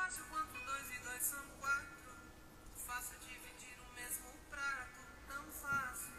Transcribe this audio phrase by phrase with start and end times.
[0.00, 2.12] fácil quanto dois e dois são quatro.
[2.86, 6.14] Fácil dividir o mesmo prato, tão fácil.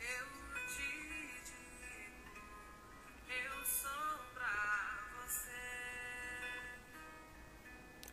[0.00, 0.26] Eu
[0.66, 0.90] te
[1.44, 2.30] digo,
[3.28, 5.62] eu sou pra você.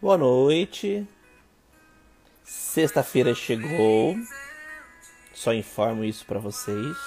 [0.01, 1.07] Boa noite.
[2.43, 4.17] Sexta-feira chegou.
[5.33, 6.97] Só informo isso pra vocês.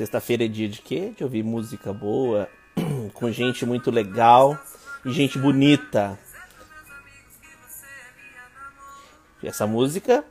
[0.00, 1.12] Sexta-feira é dia de quê?
[1.14, 2.48] De ouvir música boa,
[3.12, 4.58] com gente muito legal
[5.04, 6.18] e gente bonita.
[9.42, 10.24] Essa música,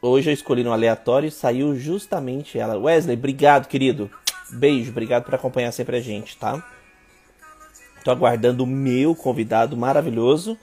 [0.00, 2.78] hoje eu escolhi no aleatório e saiu justamente ela.
[2.78, 4.10] Wesley, obrigado, querido.
[4.48, 6.66] Beijo, obrigado por acompanhar sempre a gente, tá?
[8.02, 10.56] Tô aguardando o meu convidado maravilhoso,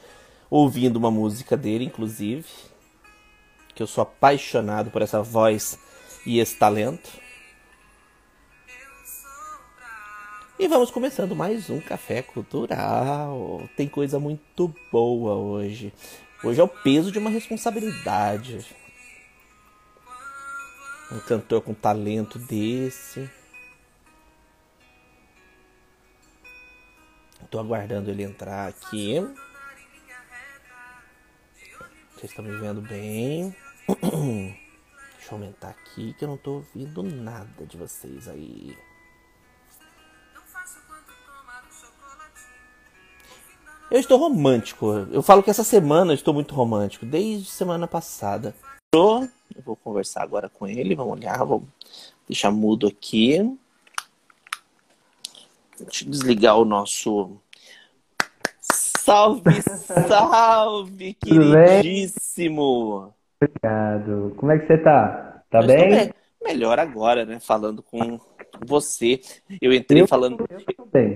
[0.49, 2.47] ouvindo uma música dele, inclusive.
[3.75, 5.77] Que eu sou apaixonado por essa voz
[6.25, 7.26] e esse talento.
[10.59, 13.61] E vamos começando mais um Café Cultural.
[13.77, 15.93] Tem coisa muito boa hoje.
[16.43, 18.65] Hoje é o peso de uma responsabilidade.
[21.11, 23.29] Um cantor com talento desse.
[27.51, 29.19] Tô aguardando ele entrar aqui.
[32.15, 33.55] Vocês estão me vendo bem?
[35.17, 38.75] Deixa eu aumentar aqui que eu não tô ouvindo nada de vocês aí.
[43.89, 44.87] Eu estou romântico.
[45.11, 48.53] Eu falo que essa semana eu estou muito romântico, desde semana passada.
[48.93, 49.29] Eu
[49.65, 51.63] vou conversar agora com ele, vamos olhar, vou
[52.27, 53.57] deixar mudo aqui.
[55.79, 57.37] Deixa eu desligar o nosso.
[58.99, 63.13] Salve, salve, queridíssimo!
[63.41, 64.33] Obrigado.
[64.35, 65.43] Como é que você tá?
[65.49, 65.89] Tá bem?
[66.07, 66.13] me-
[66.43, 67.39] Melhor agora, né?
[67.39, 68.19] Falando com
[68.65, 69.21] você.
[69.61, 70.45] Eu entrei Eu- falando.
[70.77, 71.15] Eu bem.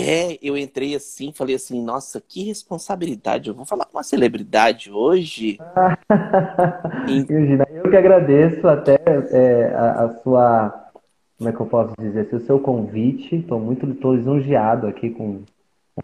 [0.00, 3.48] É, eu entrei assim, falei assim, nossa, que responsabilidade.
[3.48, 5.58] Eu vou falar com uma celebridade hoje.
[7.08, 8.96] Imagina, eu que agradeço até
[9.32, 10.90] é, a, a sua,
[11.36, 13.34] como é que eu posso dizer, assim, o seu convite.
[13.34, 15.42] Estou muito, tô lisonjeado aqui com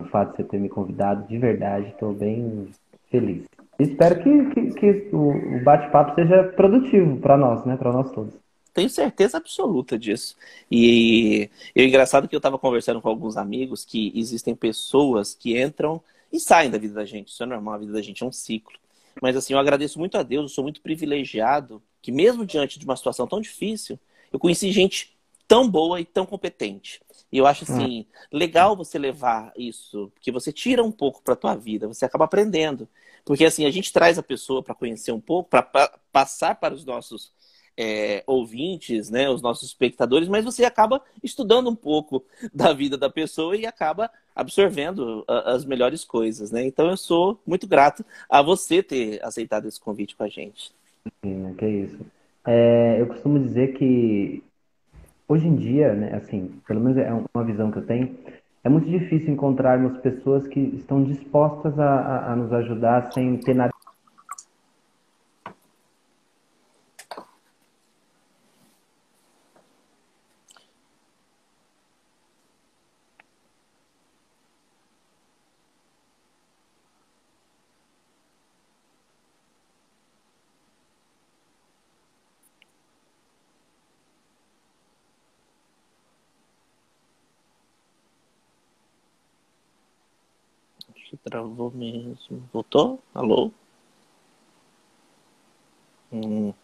[0.01, 1.87] o fato de você ter me convidado, de verdade.
[1.91, 2.67] Estou bem
[3.13, 3.45] feliz.
[3.79, 7.77] Espero que, que, que o bate-papo seja produtivo para nós, né?
[7.77, 8.44] Para nós todos.
[8.75, 10.37] Tenho certeza absoluta disso.
[10.69, 15.33] E, e o engraçado é que eu estava conversando com alguns amigos que existem pessoas
[15.33, 16.03] que entram
[16.33, 17.29] e saem da vida da gente.
[17.29, 18.77] Isso é normal, a vida da gente é um ciclo.
[19.23, 22.85] Mas assim, eu agradeço muito a Deus, eu sou muito privilegiado que mesmo diante de
[22.85, 23.99] uma situação tão difícil,
[24.33, 27.01] eu conheci gente tão boa e tão competente.
[27.31, 31.55] E eu acho assim, legal você levar isso, porque você tira um pouco para tua
[31.55, 32.89] vida, você acaba aprendendo.
[33.25, 35.63] Porque assim, a gente traz a pessoa para conhecer um pouco, para
[36.13, 37.33] passar para os nossos
[37.77, 42.25] é, ouvintes, né, os nossos espectadores, mas você acaba estudando um pouco
[42.55, 46.65] da vida da pessoa e acaba absorvendo a- as melhores coisas, né?
[46.67, 50.73] Então eu sou muito grato a você ter aceitado esse convite com a gente.
[51.25, 51.99] Sim, que isso.
[52.47, 54.43] É, eu costumo dizer que
[55.29, 58.17] hoje em dia, né, assim, pelo menos é uma visão que eu tenho,
[58.63, 63.55] é muito difícil encontrarmos pessoas que estão dispostas a, a- a nos ajudar sem ter
[63.55, 63.73] nada.
[90.91, 92.49] Acho que travou mesmo.
[92.53, 93.03] Voltou?
[93.13, 93.51] Alô?
[96.13, 96.55] Hum.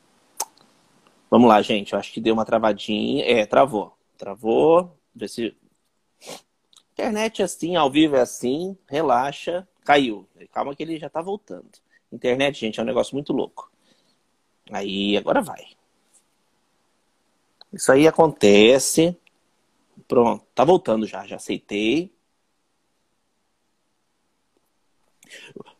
[1.28, 1.92] Vamos lá, gente.
[1.92, 3.25] Eu acho que deu uma travadinha.
[3.25, 3.92] É, travou.
[4.16, 4.97] Travou.
[5.12, 5.56] Vê se.
[6.92, 8.78] Internet é assim, ao vivo é assim.
[8.88, 9.66] Relaxa.
[9.84, 10.28] Caiu.
[10.53, 11.69] Calma que ele já tá voltando.
[12.12, 13.72] Internet, gente, é um negócio muito louco.
[14.70, 15.66] Aí, agora vai.
[17.72, 19.16] Isso aí acontece.
[20.06, 21.27] Pronto, tá voltando já.
[21.27, 22.12] Já aceitei.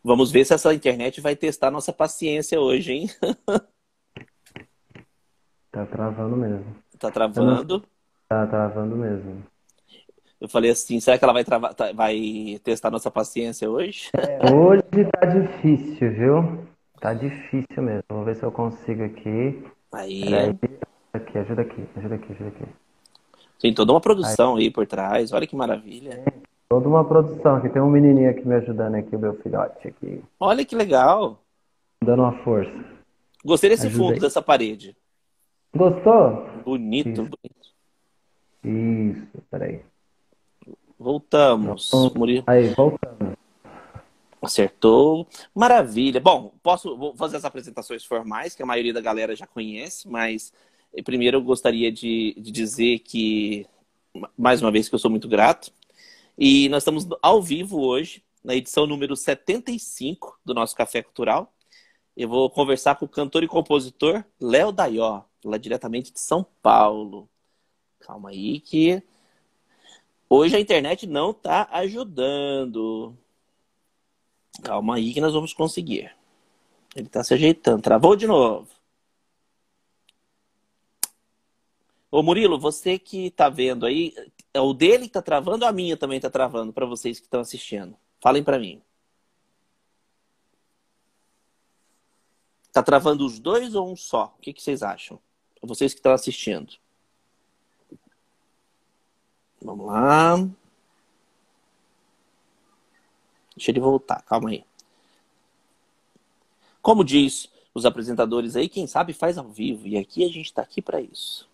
[0.03, 3.09] Vamos ver se essa internet vai testar nossa paciência hoje, hein?
[5.71, 6.75] Tá travando mesmo.
[6.99, 7.81] Tá travando.
[8.27, 9.41] Tá travando mesmo.
[10.39, 14.09] Eu falei assim, será que ela vai, travar, tá- vai testar nossa paciência hoje?
[14.53, 14.81] Hoje
[15.11, 16.67] tá difícil, viu?
[16.99, 18.03] Tá difícil mesmo.
[18.09, 19.63] Vou ver se eu consigo aqui.
[19.93, 20.59] Aí Peraí.
[21.13, 22.65] Aqui, ajuda aqui, ajuda aqui, ajuda aqui.
[23.59, 25.31] tem toda uma produção aí por trás.
[25.31, 26.23] Olha que maravilha.
[26.71, 27.67] Toda uma produção aqui.
[27.67, 30.23] Tem um menininho aqui me ajudando aqui, o meu filhote aqui.
[30.39, 31.37] Olha que legal.
[32.01, 32.71] Dando uma força.
[33.43, 34.95] Gostei desse Ajuda fundo dessa parede.
[35.75, 36.47] Gostou?
[36.63, 37.29] Bonito, Isso.
[38.63, 39.17] bonito.
[39.17, 39.81] Isso, peraí.
[40.97, 41.89] Voltamos.
[41.89, 42.17] Pronto.
[42.17, 43.37] Murilo Aí, voltando.
[44.41, 45.27] acertou.
[45.53, 46.21] Maravilha.
[46.21, 50.53] Bom, posso vou fazer as apresentações formais, que a maioria da galera já conhece, mas
[50.95, 53.65] eh, primeiro eu gostaria de, de dizer que,
[54.15, 55.69] ma- mais uma vez, que eu sou muito grato.
[56.43, 61.53] E nós estamos ao vivo hoje, na edição número 75 do nosso Café Cultural.
[62.17, 67.29] Eu vou conversar com o cantor e compositor Léo Daió, lá diretamente de São Paulo.
[67.99, 69.03] Calma aí que
[70.27, 73.15] hoje a internet não está ajudando.
[74.63, 76.11] Calma aí que nós vamos conseguir.
[76.95, 77.83] Ele está se ajeitando.
[77.83, 78.67] Travou de novo.
[82.09, 84.15] Ô Murilo, você que está vendo aí,
[84.53, 87.25] é o dele que está travando ou a minha também está travando para vocês que
[87.25, 87.95] estão assistindo?
[88.19, 88.81] Falem para mim.
[92.71, 94.33] Tá travando os dois ou um só?
[94.37, 95.19] O que, que vocês acham?
[95.61, 96.73] Vocês que estão assistindo.
[99.61, 100.37] Vamos lá.
[103.55, 104.65] Deixa ele voltar, calma aí.
[106.81, 109.87] Como diz os apresentadores aí, quem sabe faz ao vivo.
[109.87, 111.50] E aqui a gente está aqui para isso.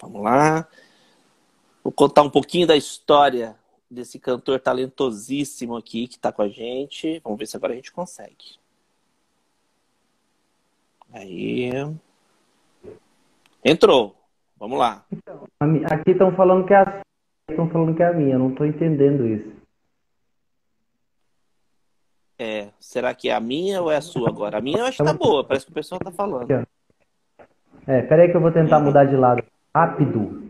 [0.00, 0.66] Vamos lá.
[1.82, 3.56] Vou contar um pouquinho da história
[3.90, 7.20] desse cantor talentosíssimo aqui que está com a gente.
[7.22, 8.58] Vamos ver se agora a gente consegue.
[11.12, 11.70] Aí.
[13.64, 14.14] Entrou.
[14.58, 15.04] Vamos lá.
[15.90, 17.02] Aqui estão falando que é a
[17.48, 19.52] estão falando que é a minha, eu não estou entendendo isso.
[22.38, 24.58] É, será que é a minha ou é a sua agora?
[24.58, 26.66] A minha eu acho que tá boa, parece que o pessoal tá falando.
[27.86, 29.44] É, peraí que eu vou tentar mudar de lado.
[29.80, 30.42] Rápido.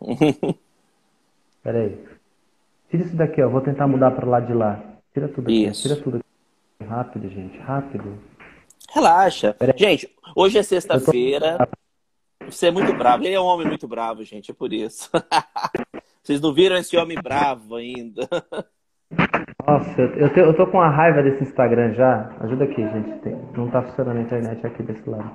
[1.64, 1.98] Peraí.
[2.88, 3.48] Tira isso daqui, ó.
[3.48, 4.80] Vou tentar mudar para lado de lá.
[5.12, 5.64] Tira tudo aqui.
[5.64, 5.82] Isso.
[5.82, 6.88] Tira tudo aqui.
[6.88, 7.58] Rápido, gente.
[7.58, 8.16] Rápido.
[8.94, 9.56] Relaxa.
[9.76, 11.68] Gente, hoje é sexta-feira.
[12.46, 13.24] Você é muito bravo.
[13.24, 15.10] Ele é um homem muito bravo, gente, é por isso.
[16.22, 18.28] Vocês não viram esse homem bravo ainda.
[19.66, 22.30] Nossa, eu, te- eu tô com uma raiva desse Instagram já.
[22.40, 23.18] Ajuda aqui, gente.
[23.20, 25.28] Tem- não tá funcionando a internet aqui desse lado.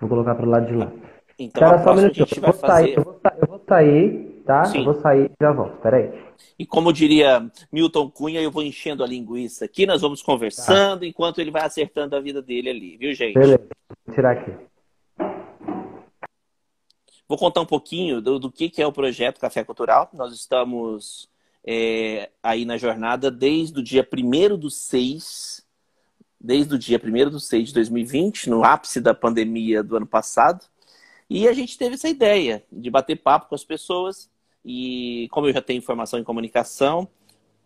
[0.00, 0.90] Vou colocar pro lado de lá.
[1.38, 2.26] Então a só um minutinho.
[2.26, 2.98] gente Eu vai vou sair, fazer.
[2.98, 4.64] eu vou, sa- eu vou sair, tá?
[4.66, 4.78] Sim.
[4.78, 5.76] Eu vou sair e já volto.
[5.80, 6.12] Peraí.
[6.58, 11.40] E como diria Milton Cunha, eu vou enchendo a linguiça aqui, nós vamos conversando enquanto
[11.40, 13.34] ele vai acertando a vida dele ali, viu, gente?
[13.34, 13.66] Beleza.
[14.06, 14.52] Vou tirar aqui.
[17.28, 20.10] Vou contar um pouquinho do, do que, que é o projeto Café Cultural.
[20.12, 21.28] Nós estamos
[21.66, 25.64] é, aí na jornada desde o dia 1 do 6,
[26.38, 30.64] desde o dia 1 do 6 de 2020, no ápice da pandemia do ano passado.
[31.28, 34.30] E a gente teve essa ideia de bater papo com as pessoas.
[34.64, 37.08] E como eu já tenho formação em comunicação,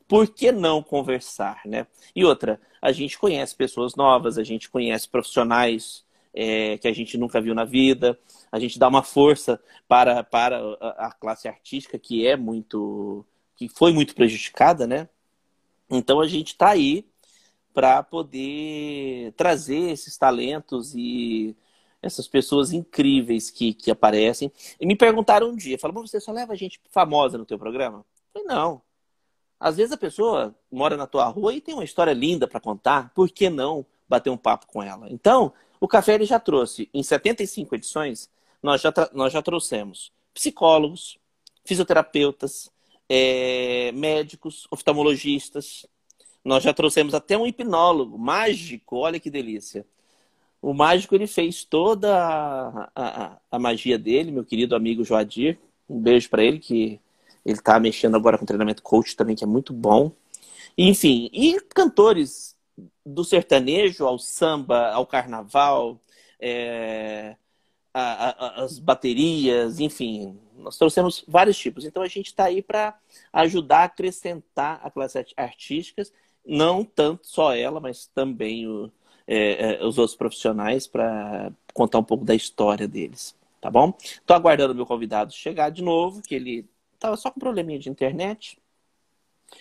[0.06, 1.86] por que não conversar, né?
[2.16, 7.18] E outra, a gente conhece pessoas novas, a gente conhece profissionais é, que a gente
[7.18, 8.18] nunca viu na vida,
[8.50, 13.24] a gente dá uma força para, para a, classe artística que é muito,
[13.56, 15.08] que foi muito prejudicada, né?
[15.90, 17.04] Então a gente está aí
[17.74, 21.56] para poder trazer esses talentos e
[22.02, 24.52] essas pessoas incríveis que, que aparecem.
[24.80, 27.98] E me perguntaram um dia, falaram, você só leva gente famosa no teu programa?
[27.98, 28.82] Eu falei, não.
[29.58, 33.12] Às vezes a pessoa mora na tua rua e tem uma história linda para contar,
[33.14, 35.10] por que não bater um papo com ela?
[35.10, 38.30] Então, o Café ele já trouxe, em 75 edições,
[38.62, 41.18] nós já, nós já trouxemos psicólogos,
[41.64, 42.70] fisioterapeutas,
[43.08, 45.84] eh, médicos, oftalmologistas,
[46.44, 49.84] nós já trouxemos até um hipnólogo mágico, olha que delícia.
[50.60, 55.58] O mágico ele fez toda a, a, a magia dele, meu querido amigo Joadir.
[55.88, 57.00] Um beijo para ele, que
[57.44, 60.12] ele está mexendo agora com treinamento coach também, que é muito bom.
[60.76, 62.56] Enfim, e cantores
[63.04, 66.00] do sertanejo ao samba, ao carnaval,
[66.40, 67.36] é,
[67.94, 71.84] a- a- as baterias, enfim, nós trouxemos vários tipos.
[71.84, 72.96] Então a gente está aí para
[73.32, 76.02] ajudar a acrescentar a classe art- artística,
[76.46, 78.90] não tanto só ela, mas também o,
[79.28, 83.92] é, é, os outros profissionais para contar um pouco da história deles, tá bom?
[84.24, 86.64] Tô aguardando o meu convidado chegar de novo, que ele
[86.98, 88.58] tava só com probleminha de internet,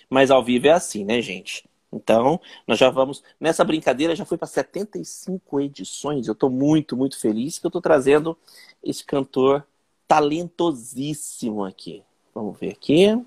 [0.09, 1.67] mas ao vivo é assim, né, gente?
[1.91, 3.23] Então, nós já vamos.
[3.39, 6.27] Nessa brincadeira já foi para 75 edições.
[6.27, 8.37] Eu estou muito, muito feliz que eu estou trazendo
[8.83, 9.65] esse cantor
[10.07, 12.03] talentosíssimo aqui.
[12.33, 13.25] Vamos ver aqui.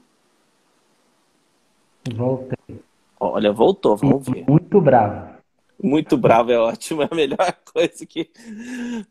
[2.14, 2.80] Voltei.
[3.18, 4.44] Olha, voltou, vamos ver.
[4.48, 5.39] Muito bravo.
[5.82, 8.30] Muito bravo é ótimo, é a melhor coisa que.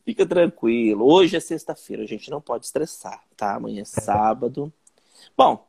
[0.06, 1.06] Fica tranquilo.
[1.06, 3.56] Hoje é sexta-feira, a gente não pode estressar, tá?
[3.56, 4.72] Amanhã é sábado.
[5.38, 5.66] Bom,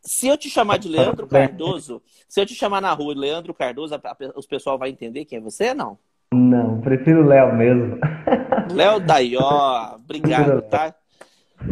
[0.00, 3.94] se eu te chamar de Leandro Cardoso, se eu te chamar na rua Leandro Cardoso,
[3.94, 5.98] a- a- o pessoal vai entender quem é você, não?
[6.32, 7.98] Não, prefiro Léo mesmo.
[8.70, 10.94] Léo Daió, obrigado, tá?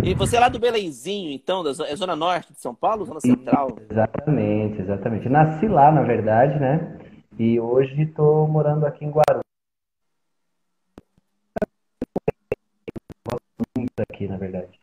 [0.03, 3.21] E você é lá do Belenzinho, então, da é Zona Norte de São Paulo, Zona
[3.21, 3.79] Central?
[3.89, 5.29] Exatamente, exatamente.
[5.29, 6.96] Nasci lá, na verdade, né?
[7.39, 9.45] E hoje estou morando aqui em Guarulhos.
[13.99, 14.81] Aqui, na verdade.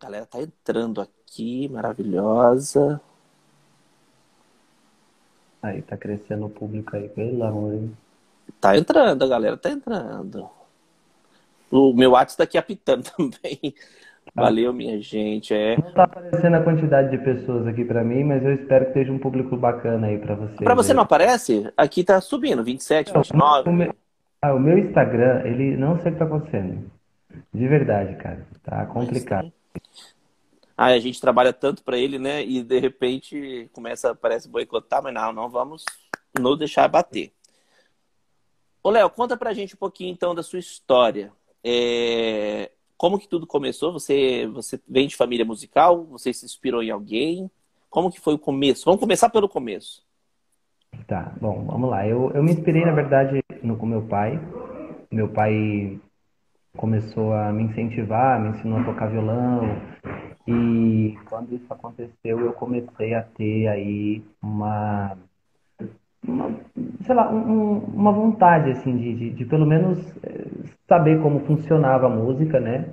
[0.00, 3.00] A galera tá entrando aqui, maravilhosa.
[5.62, 7.96] Aí, tá crescendo o público aí, pelo amor, hein?
[8.60, 10.50] Tá entrando, a galera tá entrando.
[11.70, 13.74] O meu WhatsApp tá aqui apitando também.
[14.34, 15.52] Valeu, minha gente.
[15.52, 15.76] É.
[15.76, 19.12] Não tá aparecendo a quantidade de pessoas aqui pra mim, mas eu espero que esteja
[19.12, 20.56] um público bacana aí pra você.
[20.56, 21.70] Pra você não aparece?
[21.76, 23.68] Aqui tá subindo, 27, 29.
[23.68, 23.94] O meu,
[24.42, 26.90] ah, o meu Instagram, ele não sei o que tá acontecendo.
[27.52, 28.46] De verdade, cara.
[28.62, 29.52] Tá complicado.
[30.76, 32.42] Ah, a gente trabalha tanto para ele, né?
[32.42, 35.84] E de repente começa, parece boicotar, mas não, não vamos
[36.38, 37.32] não deixar bater.
[38.82, 41.32] Ô, Léo, conta pra gente um pouquinho então da sua história.
[41.62, 42.70] É...
[43.00, 43.94] Como que tudo começou?
[43.94, 46.04] Você, você vem de família musical?
[46.10, 47.50] Você se inspirou em alguém?
[47.88, 48.84] Como que foi o começo?
[48.84, 50.04] Vamos começar pelo começo.
[51.06, 52.06] Tá, bom, vamos lá.
[52.06, 54.38] Eu, eu me inspirei, na verdade, no, com meu pai.
[55.10, 55.98] Meu pai
[56.76, 59.62] começou a me incentivar, me ensinou a tocar violão.
[60.46, 65.16] E quando isso aconteceu, eu comecei a ter aí uma
[66.26, 66.50] uma,
[67.04, 70.46] sei lá, um, uma vontade, assim, de, de, de, pelo menos eh,
[70.88, 72.92] saber como funcionava a música, né?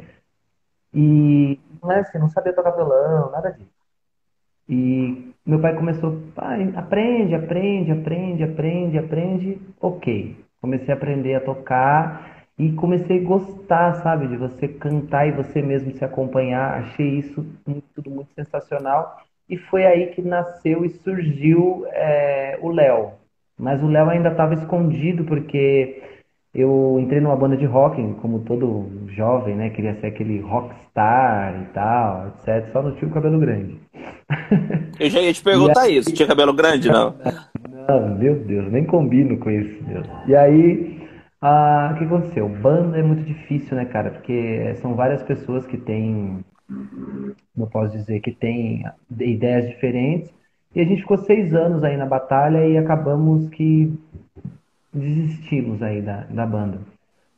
[0.94, 3.70] E não é assim, não sabia tocar violão, nada disso.
[4.70, 10.36] E meu pai começou, pai, aprende, aprende, aprende, aprende, aprende, ok.
[10.62, 15.62] Comecei a aprender a tocar e comecei a gostar, sabe, de você cantar e você
[15.62, 16.80] mesmo se acompanhar.
[16.80, 17.46] Achei isso
[17.94, 19.22] tudo muito sensacional.
[19.50, 23.12] E foi aí que nasceu e surgiu é, o Léo.
[23.58, 26.02] Mas o Léo ainda estava escondido porque
[26.54, 29.70] eu entrei numa banda de rock, como todo jovem, né?
[29.70, 32.72] Queria ser aquele rockstar e tal, etc.
[32.72, 33.80] Só não tinha o cabelo grande.
[35.00, 36.12] Eu já ia te perguntar aí, isso.
[36.12, 37.16] Tinha cabelo grande, não?
[37.88, 39.84] Não, meu Deus, nem combino com isso.
[39.84, 40.08] Deus.
[40.28, 41.00] E aí,
[41.42, 42.50] ah, o que aconteceu?
[42.50, 44.10] Banda é muito difícil, né, cara?
[44.10, 48.84] Porque são várias pessoas que têm não posso dizer que tem
[49.20, 50.34] ideias diferentes.
[50.76, 53.98] E a gente ficou seis anos aí na batalha e acabamos que
[54.94, 56.80] desistimos aí da, da banda.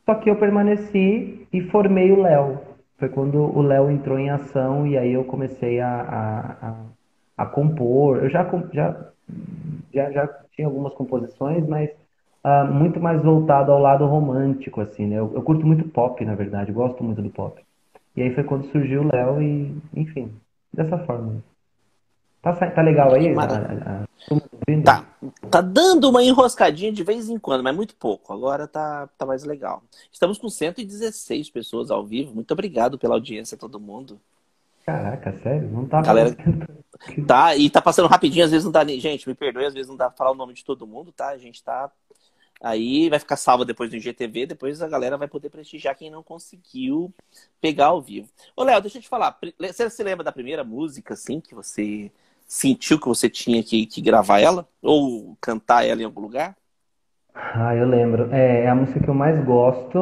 [0.04, 2.60] Só que eu permaneci e formei o Léo.
[2.98, 6.76] Foi quando o Léo entrou em ação e aí eu comecei a, a, a,
[7.38, 8.18] a compor.
[8.18, 9.10] Eu já, já,
[9.94, 11.90] já, já tinha algumas composições, mas
[12.44, 15.16] uh, muito mais voltado ao lado romântico, assim, né?
[15.16, 17.62] Eu, eu curto muito pop, na verdade, gosto muito do pop.
[18.16, 20.32] E aí foi quando surgiu o Léo e, enfim,
[20.72, 21.42] dessa forma.
[22.42, 23.34] Tá, tá legal aí?
[23.34, 24.82] A, a, a...
[24.82, 25.04] Tá,
[25.50, 28.32] tá dando uma enroscadinha de vez em quando, mas muito pouco.
[28.32, 29.82] Agora tá, tá mais legal.
[30.10, 32.34] Estamos com 116 pessoas ao vivo.
[32.34, 34.18] Muito obrigado pela audiência, todo mundo.
[34.86, 35.68] Caraca, sério?
[35.68, 36.34] Não tá Galera,
[37.26, 38.98] Tá, e tá passando rapidinho, às vezes não dá nem.
[38.98, 41.28] Gente, me perdoe, às vezes não dá pra falar o nome de todo mundo, tá?
[41.28, 41.90] A gente tá
[42.60, 46.22] Aí vai ficar salva depois do IGTV, depois a galera vai poder prestigiar quem não
[46.22, 47.12] conseguiu
[47.60, 48.28] pegar ao vivo.
[48.54, 49.38] Ô, Léo, deixa eu te falar.
[49.58, 52.12] Você se lembra da primeira música, assim, que você
[52.46, 54.68] sentiu que você tinha que, que gravar ela?
[54.82, 56.56] Ou cantar ela em algum lugar?
[57.34, 58.28] Ah, eu lembro.
[58.32, 60.00] É, é a música que eu mais gosto,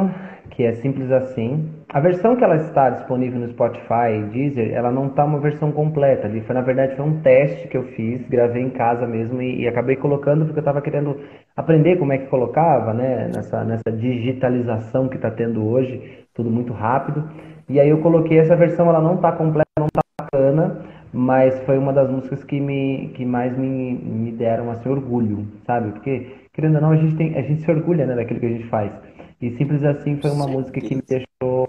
[0.51, 1.71] que é Simples Assim.
[1.91, 5.73] A versão que ela está disponível no Spotify e Deezer, ela não está uma versão
[5.73, 6.27] completa.
[6.27, 9.63] Ali foi, na verdade, foi um teste que eu fiz, gravei em casa mesmo e,
[9.63, 11.19] e acabei colocando porque eu estava querendo
[11.57, 13.31] aprender como é que colocava, né?
[13.35, 17.25] Nessa, nessa digitalização que está tendo hoje, tudo muito rápido.
[17.69, 20.83] E aí eu coloquei essa versão, ela não está completa, não está bacana,
[21.13, 25.93] mas foi uma das músicas que, me, que mais me, me deram assim, orgulho, sabe?
[25.93, 28.49] Porque, querendo ou não, a gente, tem, a gente se orgulha né, daquilo que a
[28.49, 28.93] gente faz.
[29.41, 31.69] E simples assim foi uma música que me deixou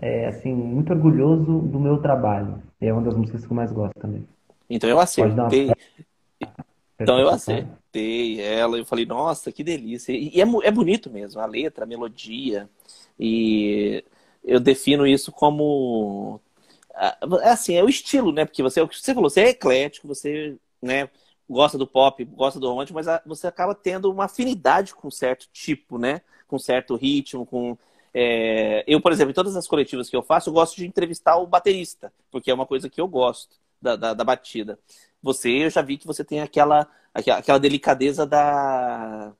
[0.00, 2.62] é, assim muito orgulhoso do meu trabalho.
[2.80, 4.24] É uma das músicas que eu mais gosto também.
[4.70, 5.72] Então eu acertei.
[7.00, 8.78] Então eu acertei ela.
[8.78, 10.12] Eu falei, nossa, que delícia.
[10.12, 12.70] E é, é bonito mesmo, a letra, a melodia.
[13.18, 14.04] E
[14.44, 16.40] eu defino isso como
[17.42, 18.44] é assim, é o estilo, né?
[18.44, 21.08] Porque você, você falou, você é eclético, você, né,
[21.48, 25.98] gosta do pop, gosta do romântico, mas você acaba tendo uma afinidade com certo tipo,
[25.98, 26.20] né?
[26.48, 27.78] com certo ritmo, com.
[28.12, 28.82] É...
[28.86, 31.46] Eu, por exemplo, em todas as coletivas que eu faço, eu gosto de entrevistar o
[31.46, 34.78] baterista, porque é uma coisa que eu gosto da, da, da batida.
[35.22, 39.32] Você, eu já vi que você tem aquela, aquela delicadeza da,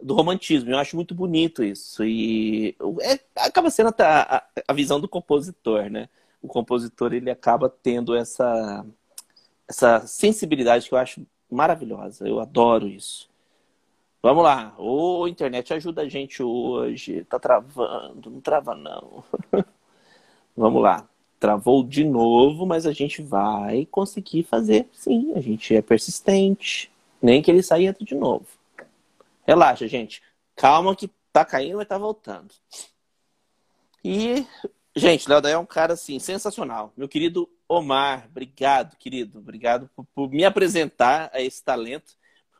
[0.00, 0.70] do romantismo.
[0.70, 2.04] Eu acho muito bonito isso.
[2.04, 6.08] E é, acaba sendo a, a, a, visão do compositor, né?
[6.42, 8.84] O compositor ele acaba tendo essa,
[9.68, 12.26] essa sensibilidade que eu acho maravilhosa.
[12.26, 13.30] Eu adoro isso.
[14.22, 14.74] Vamos lá.
[14.78, 17.24] Ô, internet, ajuda a gente hoje.
[17.24, 18.30] Tá travando.
[18.30, 19.24] Não trava, não.
[20.56, 21.08] Vamos lá.
[21.40, 24.88] Travou de novo, mas a gente vai conseguir fazer.
[24.92, 26.90] Sim, a gente é persistente.
[27.20, 28.46] Nem que ele saia de novo.
[29.44, 30.22] Relaxa, gente.
[30.54, 32.54] Calma que tá caindo, mas tá voltando.
[34.04, 34.46] E,
[34.94, 36.92] gente, Léo Daí é um cara, assim, sensacional.
[36.96, 39.38] Meu querido Omar, obrigado, querido.
[39.38, 42.14] Obrigado por, por me apresentar a esse talento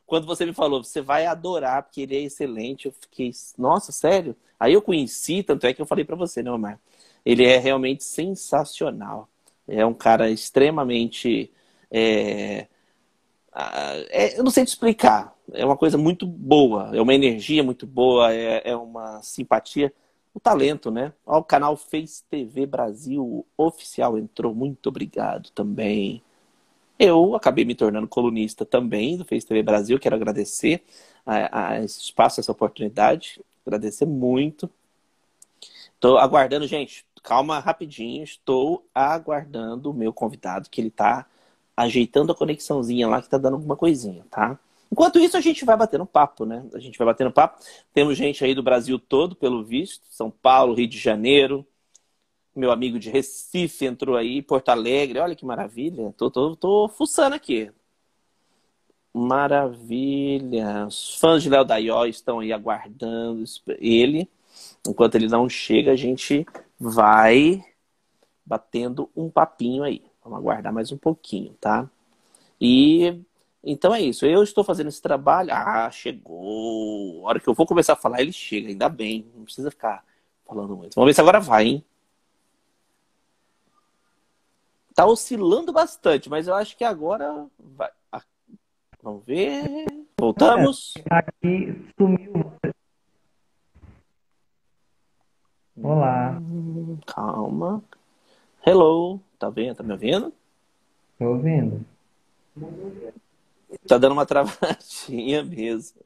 [0.05, 4.35] quando você me falou, você vai adorar, porque ele é excelente, eu fiquei, nossa, sério?
[4.59, 6.79] Aí eu conheci, tanto é que eu falei para você, né, Omar?
[7.25, 9.29] Ele é realmente sensacional.
[9.67, 11.51] É um cara extremamente.
[11.89, 12.67] É...
[14.11, 15.33] É, eu não sei te explicar.
[15.51, 19.93] É uma coisa muito boa, é uma energia muito boa, é, é uma simpatia.
[20.33, 21.13] O talento, né?
[21.25, 24.53] o canal Face TV Brasil Oficial entrou.
[24.53, 26.23] Muito obrigado também.
[26.97, 29.99] Eu acabei me tornando colunista também do Face TV Brasil.
[29.99, 30.83] Quero agradecer
[31.25, 33.41] a, a esse espaço, essa oportunidade.
[33.65, 34.69] Agradecer muito.
[35.93, 38.23] Estou aguardando, gente, calma rapidinho.
[38.23, 41.25] Estou aguardando o meu convidado, que ele está
[41.75, 44.59] ajeitando a conexãozinha lá, que está dando alguma coisinha, tá?
[44.93, 46.63] Enquanto isso, a gente vai batendo papo, né?
[46.71, 47.59] A gente vai batendo papo.
[47.91, 50.05] Temos gente aí do Brasil todo, pelo visto.
[50.07, 51.65] São Paulo, Rio de Janeiro,
[52.55, 56.13] meu amigo de Recife entrou aí, Porto Alegre, olha que maravilha.
[56.15, 57.71] Tô, tô, tô fuçando aqui.
[59.11, 60.85] Maravilha.
[60.85, 63.43] Os fãs de Léo Daió estão aí aguardando
[63.79, 64.29] ele.
[64.87, 66.45] Enquanto ele não chega, a gente
[66.79, 67.65] vai
[68.45, 70.03] batendo um papinho aí.
[70.23, 71.89] Vamos aguardar mais um pouquinho, tá?
[72.61, 73.19] E
[73.63, 74.25] então é isso.
[74.25, 75.51] Eu estou fazendo esse trabalho.
[75.53, 77.25] Ah, chegou.
[77.25, 78.67] A hora que eu vou começar a falar, ele chega.
[78.67, 79.25] Ainda bem.
[79.35, 80.03] Não precisa ficar
[80.45, 80.95] falando muito.
[80.95, 81.85] Vamos ver se agora vai, hein?
[84.93, 87.89] Tá oscilando bastante, mas eu acho que agora vai.
[89.01, 89.85] Vamos ver.
[90.17, 90.93] Voltamos.
[90.97, 92.53] É, aqui sumiu.
[95.81, 96.37] Olá.
[96.39, 97.83] Hum, calma.
[98.65, 99.19] Hello.
[99.37, 99.75] Tá vendo?
[99.75, 100.33] Tá me ouvindo?
[101.19, 101.85] Tô ouvindo.
[103.87, 105.99] Tá dando uma travadinha mesmo.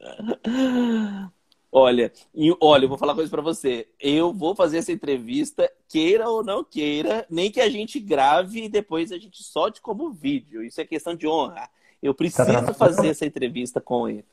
[1.70, 3.88] Olha, e, olha, eu vou falar uma coisa para você.
[4.00, 8.68] Eu vou fazer essa entrevista, queira ou não queira, nem que a gente grave e
[8.68, 10.62] depois a gente solte como vídeo.
[10.62, 11.68] Isso é questão de honra.
[12.02, 14.24] Eu preciso tá fazer essa entrevista com ele.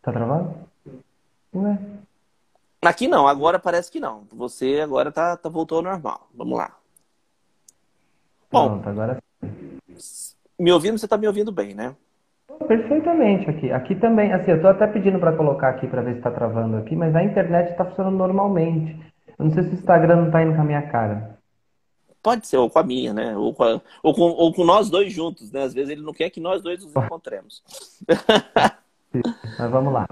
[0.00, 0.54] Tá travado?
[1.54, 1.78] Ué.
[2.82, 4.26] Aqui não, agora parece que não.
[4.32, 6.28] Você agora tá, tá voltou ao normal.
[6.34, 6.76] Vamos lá.
[8.50, 9.22] Bom, Pronto, agora...
[10.58, 11.94] me ouvindo, você tá me ouvindo bem, né?
[12.66, 13.72] Perfeitamente aqui.
[13.72, 16.76] Aqui também, assim, eu estou até pedindo para colocar aqui para ver se está travando
[16.76, 18.96] aqui, mas a internet está funcionando normalmente.
[19.38, 21.38] Eu não sei se o Instagram não está indo com a minha cara.
[22.22, 23.36] Pode ser, ou com a minha, né?
[23.36, 25.62] Ou com, a, ou, com, ou com nós dois juntos, né?
[25.62, 27.62] Às vezes ele não quer que nós dois nos encontremos.
[29.58, 30.06] mas vamos lá.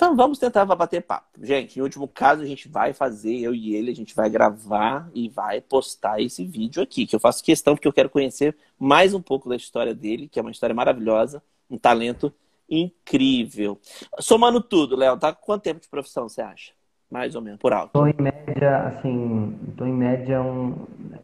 [0.00, 1.26] Então vamos tentar bater papo.
[1.42, 5.10] Gente, em último caso, a gente vai fazer, eu e ele, a gente vai gravar
[5.14, 9.12] e vai postar esse vídeo aqui, que eu faço questão porque eu quero conhecer mais
[9.12, 12.32] um pouco da história dele, que é uma história maravilhosa, um talento
[12.66, 13.78] incrível.
[14.18, 16.72] Somando tudo, Léo, tá com quanto tempo de profissão você acha?
[17.10, 17.88] Mais ou menos, por alto.
[17.88, 20.76] Estou em média, assim, estou em média um...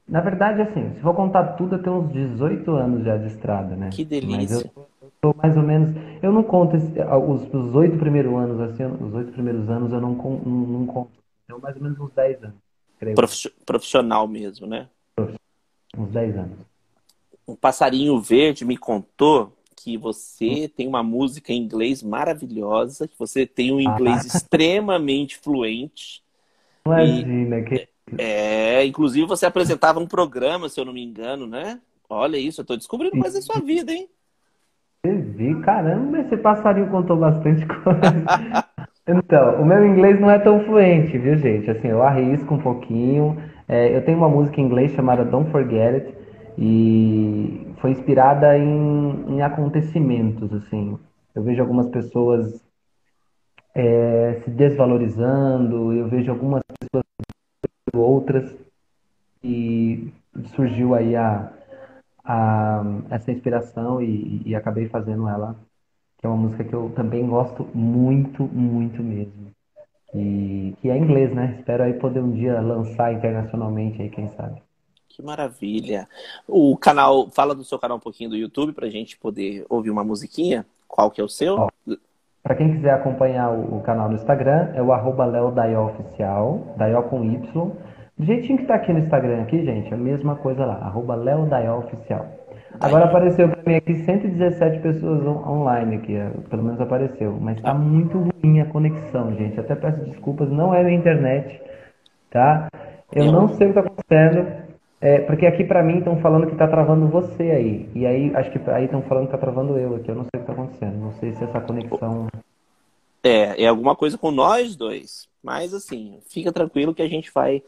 [0.07, 3.75] Na verdade, assim, se for contar tudo, eu tenho uns 18 anos já de estrada,
[3.75, 3.89] né?
[3.91, 4.37] Que delícia.
[4.37, 4.87] Mas eu
[5.37, 5.90] mais ou menos.
[6.22, 6.92] Eu não conto esse,
[7.57, 11.11] os oito primeiros anos, assim, os oito primeiros anos eu não, não, não conto.
[11.44, 12.57] Então, mais ou menos uns 10 anos.
[12.98, 13.16] Creio.
[13.64, 14.88] Profissional mesmo, né?
[15.96, 16.59] Uns 10 anos.
[17.46, 20.68] Um passarinho verde me contou que você hum.
[20.76, 24.37] tem uma música em inglês maravilhosa, que você tem um inglês ah.
[24.37, 26.22] extremamente fluente.
[26.85, 27.88] Imagina, e, que...
[28.18, 31.81] É, inclusive você apresentava um programa, se eu não me engano, né?
[32.09, 34.09] Olha isso, eu tô descobrindo mais da sua vida, hein?
[35.14, 38.25] Vi, caramba, esse passarinho contou bastante coisa.
[39.07, 41.71] Então, o meu inglês não é tão fluente, viu, gente?
[41.71, 43.37] Assim, eu arrisco um pouquinho.
[43.69, 46.14] É, eu tenho uma música em inglês chamada Don't Forget It
[46.59, 50.99] e foi inspirada em, em acontecimentos, assim.
[51.35, 52.64] Eu vejo algumas pessoas
[53.75, 57.05] é, se desvalorizando, eu vejo algumas pessoas
[57.95, 58.55] outras
[59.45, 60.12] e
[60.55, 61.53] surgiu aí a,
[62.27, 65.57] a, essa inspiração e, e, acabei fazendo ela,
[66.19, 69.53] que é uma música que eu também gosto muito, muito mesmo.
[70.15, 71.57] E, que é inglês, né?
[71.59, 74.61] Espero aí poder um dia lançar internacionalmente aí, quem sabe.
[75.09, 76.09] Que maravilha.
[76.47, 80.05] O canal, fala do seu canal um pouquinho do YouTube pra gente poder ouvir uma
[80.05, 80.67] musiquinha.
[80.89, 81.69] Qual que é o seu?
[82.43, 87.25] Para quem quiser acompanhar o, o, canal no Instagram, é o arroba Oficial, Daió com
[87.25, 87.73] Y.
[88.18, 91.16] Do jeitinho que tá aqui no Instagram aqui, gente, é a mesma coisa lá, arroba
[91.76, 92.26] Oficial.
[92.81, 97.37] Agora apareceu para mim aqui 117 pessoas online aqui, é, pelo menos apareceu.
[97.40, 99.59] Mas tá muito ruim a conexão, gente.
[99.61, 101.61] Até peço desculpas, não é minha internet,
[102.31, 102.68] tá?
[103.12, 104.66] Eu não sei o que tá acontecendo.
[105.00, 107.88] É, porque aqui para mim estão falando que tá travando você aí.
[107.94, 110.11] E aí acho que aí estão falando que tá travando eu aqui.
[110.11, 110.98] Eu não sei o que tá acontecendo.
[110.98, 112.29] Não sei se essa conexão.
[113.22, 115.29] É, é alguma coisa com nós dois.
[115.42, 117.62] Mas assim, fica tranquilo que a gente vai.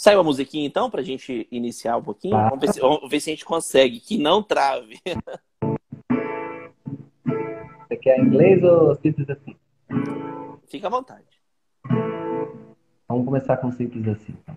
[0.00, 2.34] Saiu a musiquinha então pra gente iniciar um pouquinho?
[2.34, 2.48] Tá.
[2.48, 4.98] Vamos, ver se, vamos ver se a gente consegue, que não trave.
[7.86, 9.54] Você quer inglês ou simples assim?
[10.68, 11.26] Fica à vontade.
[13.06, 14.34] Vamos começar com simples assim.
[14.42, 14.56] então.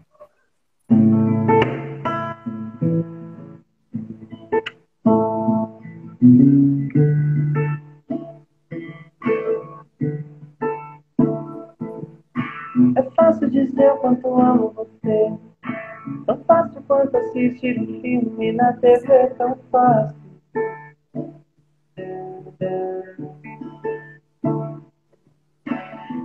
[13.04, 15.34] É fácil dizer o quanto amo você.
[16.26, 20.24] Tão fácil quanto assistir um filme na TV, tão fácil.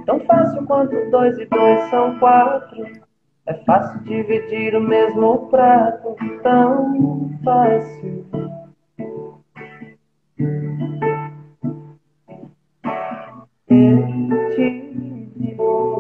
[0.06, 2.86] Tão fácil quanto dois e dois são quatro.
[3.46, 6.14] É fácil dividir o mesmo prato,
[6.44, 8.24] tão fácil.
[13.66, 14.88] Eu te
[15.36, 15.97] digo,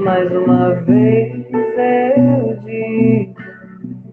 [0.00, 3.34] Mais uma vez eu digo,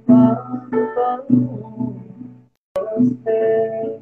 [0.06, 2.04] quando amo
[2.76, 4.00] você.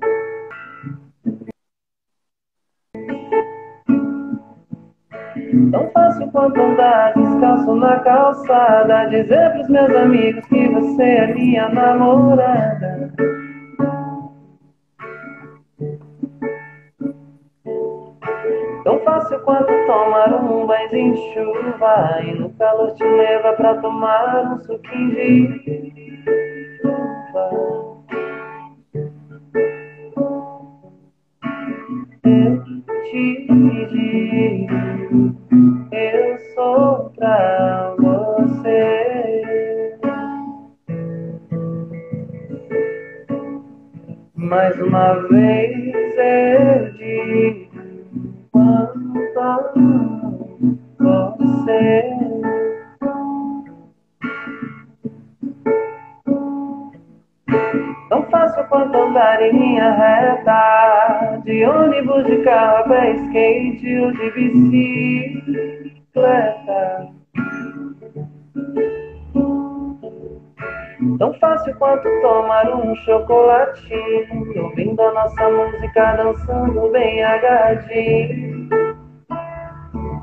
[5.72, 9.06] Tão fácil quanto andar descalço na calçada.
[9.06, 13.14] Dizer pros meus amigos que você é minha namorada.
[19.46, 22.20] Quanto tomar um banho em chuva.
[22.24, 25.85] E no calor te leva pra tomar um suquinho de
[72.46, 78.70] tomar um chocolatinho Ouvindo a nossa música, dançando bem agarradinho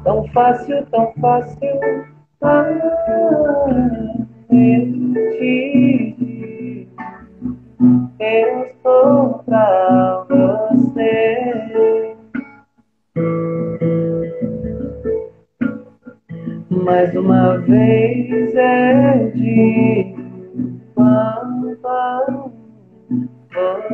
[0.04, 1.80] Tão fácil, tão fácil
[2.42, 2.64] ah,
[4.50, 6.88] Eu te
[8.20, 12.14] eu sou pra você.
[16.70, 20.11] Mais uma vez eu digo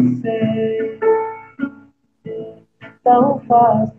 [0.02, 0.98] você.
[3.04, 3.94] Tão fácil,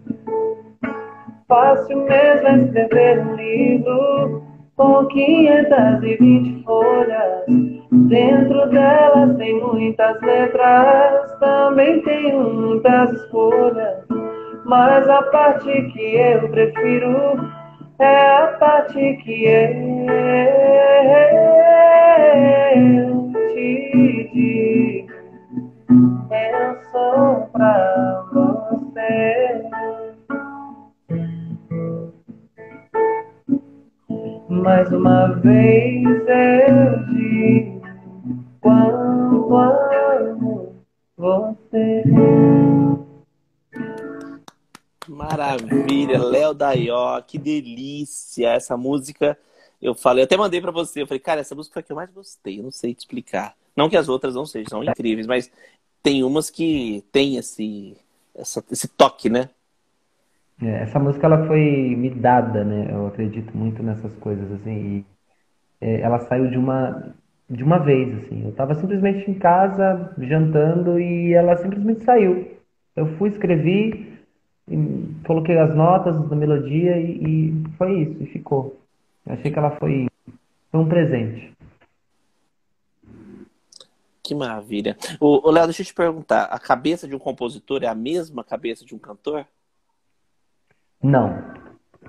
[1.47, 4.43] fácil mesmo é escrever um livro
[4.77, 7.45] com 520 folhas.
[7.91, 14.05] Dentro delas tem muitas letras, também tem muitas escolhas.
[14.65, 17.51] Mas a parte que eu prefiro
[17.97, 20.28] é a parte que eu
[47.21, 49.37] Que delícia essa música.
[49.81, 51.91] Eu falei, eu até mandei pra você, eu falei, cara, essa música foi a que
[51.91, 53.55] eu mais gostei, eu não sei te explicar.
[53.75, 55.49] Não que as outras não sejam, são incríveis, mas
[56.03, 57.97] tem umas que tem esse,
[58.35, 59.49] essa- esse toque, né?
[60.61, 61.59] É, essa música ela foi
[61.95, 62.91] me dada, né?
[62.93, 64.99] Eu acredito muito nessas coisas assim.
[64.99, 65.05] E,
[65.81, 67.15] é, ela saiu de uma
[67.49, 68.43] de uma vez assim.
[68.43, 72.57] Eu estava simplesmente em casa jantando e ela simplesmente saiu.
[72.95, 74.08] Eu fui escrevi,
[74.69, 78.23] e coloquei as notas da melodia e, e foi isso.
[78.23, 78.79] E ficou.
[79.25, 80.07] Eu achei que ela foi
[80.71, 81.51] foi um presente.
[84.23, 84.95] Que maravilha.
[85.19, 88.85] Ô, Léo, deixa eu te perguntar, a cabeça de um compositor é a mesma cabeça
[88.85, 89.45] de um cantor?
[91.01, 91.43] Não,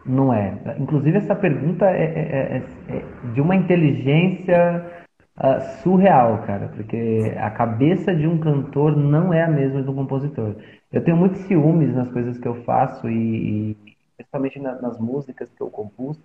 [0.04, 0.76] não é.
[0.78, 4.99] Inclusive, essa pergunta é, é, é, é de uma inteligência
[5.40, 10.56] uh, surreal, cara, porque a cabeça de um cantor não é a mesma um compositor.
[10.92, 13.76] Eu tenho muitos ciúmes nas coisas que eu faço e, e
[14.16, 16.18] principalmente na, nas músicas que eu compus.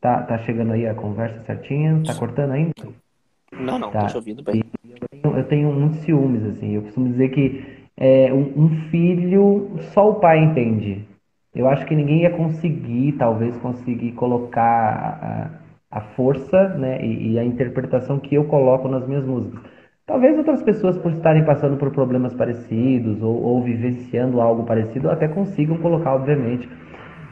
[0.00, 2.02] Tá, tá chegando aí a conversa certinha?
[2.06, 2.72] Tá cortando ainda?
[3.52, 4.02] Não, não, tá.
[4.02, 4.62] tô te ouvindo bem.
[4.82, 6.74] Eu tenho, eu tenho muitos ciúmes, assim.
[6.74, 11.06] Eu costumo dizer que é, um, um filho, só o pai entende.
[11.54, 15.59] Eu acho que ninguém ia conseguir, talvez, conseguir colocar
[15.90, 19.60] a, força né, e, e, a interpretação que eu coloco nas minhas músicas.
[20.06, 25.28] Talvez outras pessoas, por estarem passando por problemas parecidos ou, ou vivenciando algo parecido, até
[25.28, 26.68] consigam colocar, obviamente.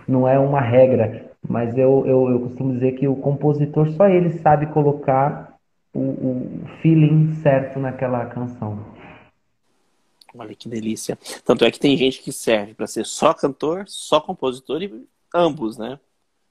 [0.06, 4.30] Não é uma regra, mas eu, eu, eu costumo dizer que o compositor, só ele
[4.38, 5.56] sabe colocar
[5.92, 8.78] o, o feeling certo naquela canção.
[10.34, 11.18] Olha que delícia.
[11.44, 15.76] Tanto é que tem gente que serve para ser só cantor, só compositor e ambos,
[15.76, 15.98] né?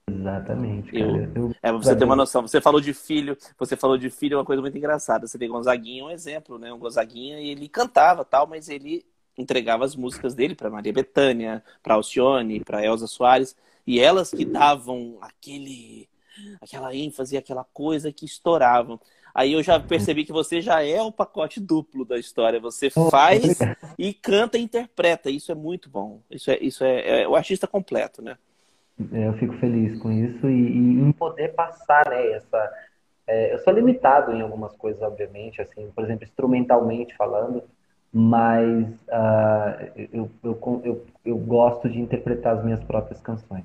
[0.08, 0.98] Exatamente.
[0.98, 2.42] Eu, eu, é, você ter uma noção.
[2.42, 5.26] Você falou de filho, você falou de filho, é uma coisa muito engraçada.
[5.26, 6.72] Você vê Gonzaguinha, um exemplo, né?
[6.72, 9.04] O Gonzaguinha, ele cantava tal, mas ele
[9.36, 13.54] entregava as músicas dele para Maria Bethânia, para Alcione, para Elza Soares,
[13.86, 16.08] e elas que davam aquele
[16.60, 19.00] aquela ênfase, aquela coisa que estouravam.
[19.34, 22.58] Aí eu já percebi que você já é o pacote duplo da história.
[22.58, 23.58] Você faz
[23.96, 25.30] e canta e interpreta.
[25.30, 26.20] Isso é muito bom.
[26.30, 28.36] Isso é, isso é, é o artista completo, né?
[29.12, 32.32] É, eu fico feliz com isso e, e em poder passar, né?
[32.32, 32.72] Essa,
[33.26, 37.62] é, eu sou limitado em algumas coisas, obviamente, assim, por exemplo, instrumentalmente falando,
[38.12, 43.64] mas uh, eu, eu, eu, eu gosto de interpretar as minhas próprias canções.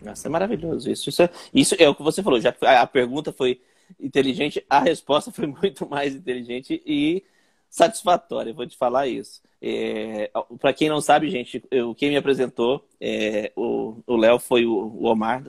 [0.00, 1.10] Nossa, é maravilhoso isso.
[1.10, 2.40] Isso é, isso é o que você falou.
[2.40, 3.60] Já a pergunta foi
[3.98, 7.24] inteligente, a resposta foi muito mais inteligente e
[7.68, 9.42] satisfatória, vou te falar isso.
[9.62, 14.72] É, Para quem não sabe, gente, eu, quem me apresentou, é, o Léo foi o,
[14.72, 15.42] o Omar,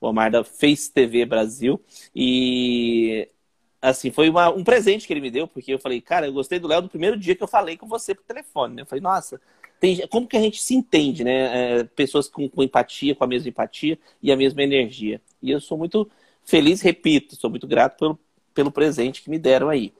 [0.00, 1.80] o Omar da Face TV Brasil,
[2.14, 3.28] e
[3.80, 6.58] assim, foi uma, um presente que ele me deu, porque eu falei, cara, eu gostei
[6.58, 8.82] do Léo do primeiro dia que eu falei com você por telefone, né?
[8.82, 9.40] Eu falei, nossa,
[9.80, 11.80] tem, como que a gente se entende, né?
[11.80, 15.20] É, pessoas com, com empatia, com a mesma empatia e a mesma energia.
[15.42, 16.10] E eu sou muito
[16.44, 18.18] feliz, repito, sou muito grato pelo,
[18.54, 19.92] pelo presente que me deram aí.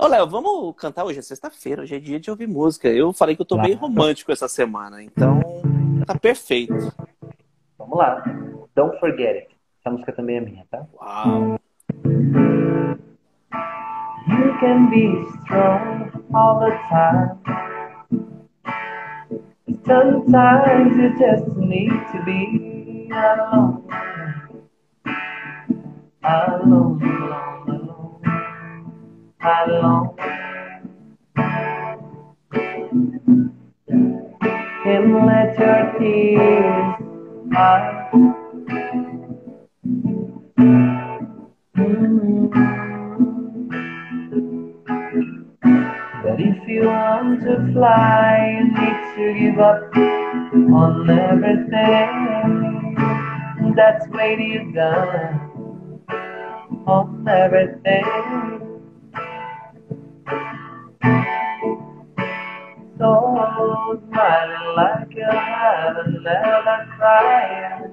[0.00, 2.86] Ô, Léo, vamos cantar hoje, é sexta-feira, hoje é dia de ouvir música.
[2.86, 3.68] Eu falei que eu tô claro.
[3.68, 5.40] bem romântico essa semana, então
[6.06, 6.72] tá perfeito.
[7.76, 8.22] Vamos lá.
[8.76, 9.48] Don't Forget It.
[9.80, 10.86] Essa música também é minha, tá?
[10.94, 11.58] Uau!
[14.28, 17.36] You can be strong all the time.
[19.84, 23.82] Sometimes you just need to be alone.
[26.28, 27.57] alone, alone,
[29.48, 30.14] alone.
[34.86, 36.94] And let your tears
[37.56, 38.10] out.
[46.22, 49.80] But if you want to fly, you need to give up
[50.72, 52.28] on everything
[53.74, 55.48] that's weighted you down
[56.86, 58.47] on everything.
[64.78, 67.90] like you'll have another crying.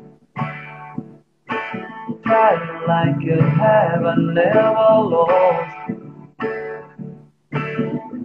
[2.23, 4.69] Crying like you'll have a never
[5.13, 5.75] lost.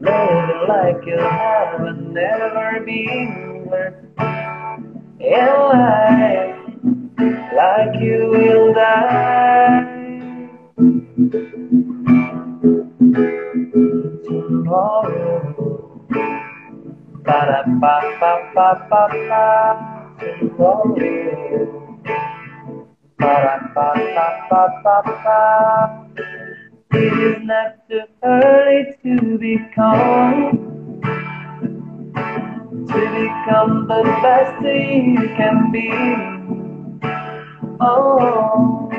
[0.06, 3.70] Living like you'll have a never been.
[5.20, 6.56] In life,
[7.56, 10.00] like you will die.
[14.26, 15.49] Tomorrow
[17.30, 19.46] para pa pa pa pa.
[20.18, 20.98] Tomorrow,
[23.14, 25.42] para pa pa pa pa pa.
[26.90, 30.58] It is not too early to become,
[32.90, 35.94] to become the best you can be.
[37.78, 38.90] Oh.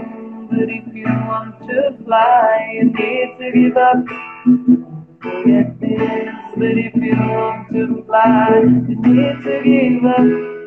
[0.47, 4.90] But if you want to fly, you need to give up.
[5.21, 6.29] Forget this.
[6.57, 10.60] But if you want to fly, you need to give up.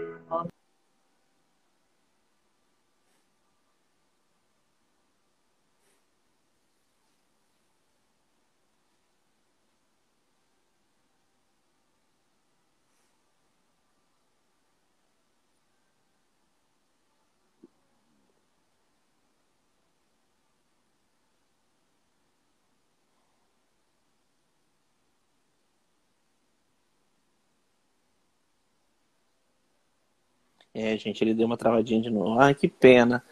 [30.75, 32.39] É, gente, ele deu uma travadinha de novo.
[32.41, 33.23] Ai, que pena.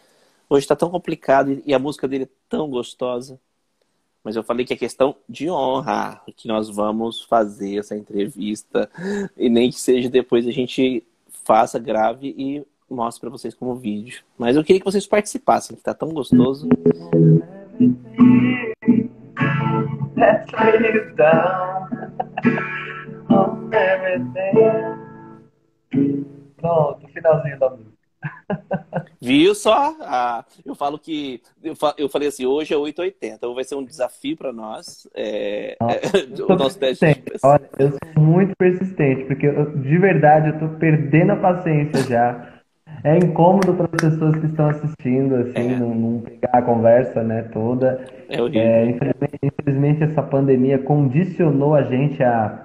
[0.49, 3.39] Hoje tá tão complicado e a música dele é tão gostosa.
[4.23, 8.89] Mas eu falei que é questão de honra que nós vamos fazer essa entrevista.
[9.35, 11.03] E nem que seja depois a gente
[11.43, 14.23] faça, grave e mostre para vocês como vídeo.
[14.37, 16.69] Mas eu queria que vocês participassem, que tá tão gostoso.
[26.63, 27.91] Pronto, finalzinho da música.
[29.21, 29.93] Viu só?
[29.99, 31.41] Ah, eu falo que.
[31.61, 33.35] Eu, fa, eu falei assim, hoje é 880.
[33.35, 35.05] Então vai ser um desafio para nós.
[35.13, 40.51] É, é, o nosso teste de Olha, eu sou muito persistente, porque eu, de verdade
[40.51, 42.49] eu tô perdendo a paciência já.
[43.03, 45.75] É incômodo para as pessoas que estão assistindo, assim, é.
[45.77, 48.05] não, não, pegar a conversa né, toda.
[48.29, 48.61] É horrível.
[48.61, 52.62] É, infelizmente, infelizmente, essa pandemia condicionou a gente a,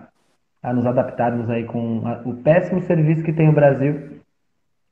[0.63, 4.21] a nos adaptarmos aí com a, o péssimo serviço que tem o Brasil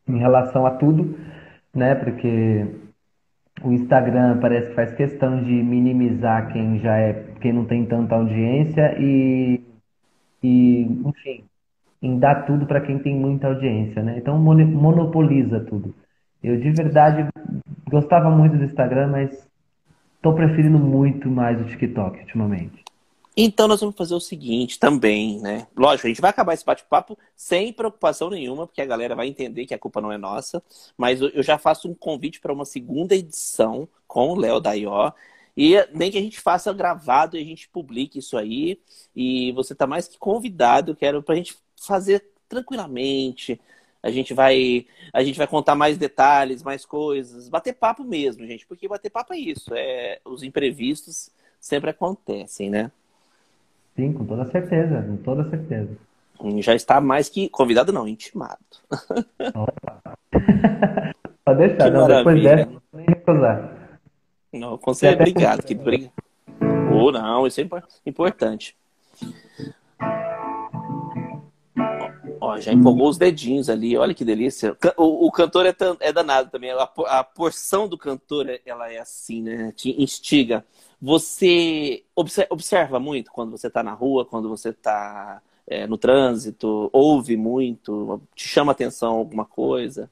[0.08, 1.18] em relação a tudo,
[1.74, 1.94] né?
[1.94, 2.66] Porque
[3.62, 8.14] o Instagram parece que faz questão de minimizar quem já é, quem não tem tanta
[8.14, 9.60] audiência e,
[10.42, 11.44] e enfim,
[12.02, 14.18] em dar tudo para quem tem muita audiência, né?
[14.18, 15.94] Então monopoliza tudo.
[16.42, 17.26] Eu de verdade
[17.88, 19.48] gostava muito do Instagram, mas
[20.16, 22.85] estou preferindo muito mais o TikTok ultimamente.
[23.36, 25.66] Então nós vamos fazer o seguinte também, né?
[25.76, 29.66] Lógico, a gente vai acabar esse bate-papo sem preocupação nenhuma, porque a galera vai entender
[29.66, 30.62] que a culpa não é nossa.
[30.96, 35.12] Mas eu já faço um convite para uma segunda edição com o Léo Daió.
[35.54, 38.80] E nem que a gente faça gravado e a gente publique isso aí.
[39.14, 43.60] E você está mais que convidado, quero para a gente fazer tranquilamente.
[44.02, 48.66] A gente vai a gente vai contar mais detalhes, mais coisas, bater papo mesmo, gente,
[48.66, 52.92] porque bater papo é isso, é os imprevistos sempre acontecem, né?
[53.96, 55.96] Sim, com toda certeza, com toda certeza.
[56.58, 58.58] Já está mais que convidado, não, intimado.
[59.54, 60.18] Opa.
[61.44, 63.72] Pode deixar, não, depois dessa, nem recusar.
[64.52, 65.62] Não, com certeza, obrigado.
[65.62, 66.10] Que briga.
[66.92, 67.68] Ou oh, não, isso é
[68.04, 68.76] importante.
[72.40, 74.76] Ó, já empolgou os dedinhos ali, olha que delícia.
[74.96, 76.70] O, o cantor é, é, danado também.
[76.70, 79.72] A, a, porção do cantor ela é assim, né?
[79.74, 80.64] Te instiga.
[81.00, 82.02] Você
[82.50, 88.20] observa muito quando você está na rua, quando você está é, no trânsito, ouve muito,
[88.34, 90.08] te chama atenção alguma coisa?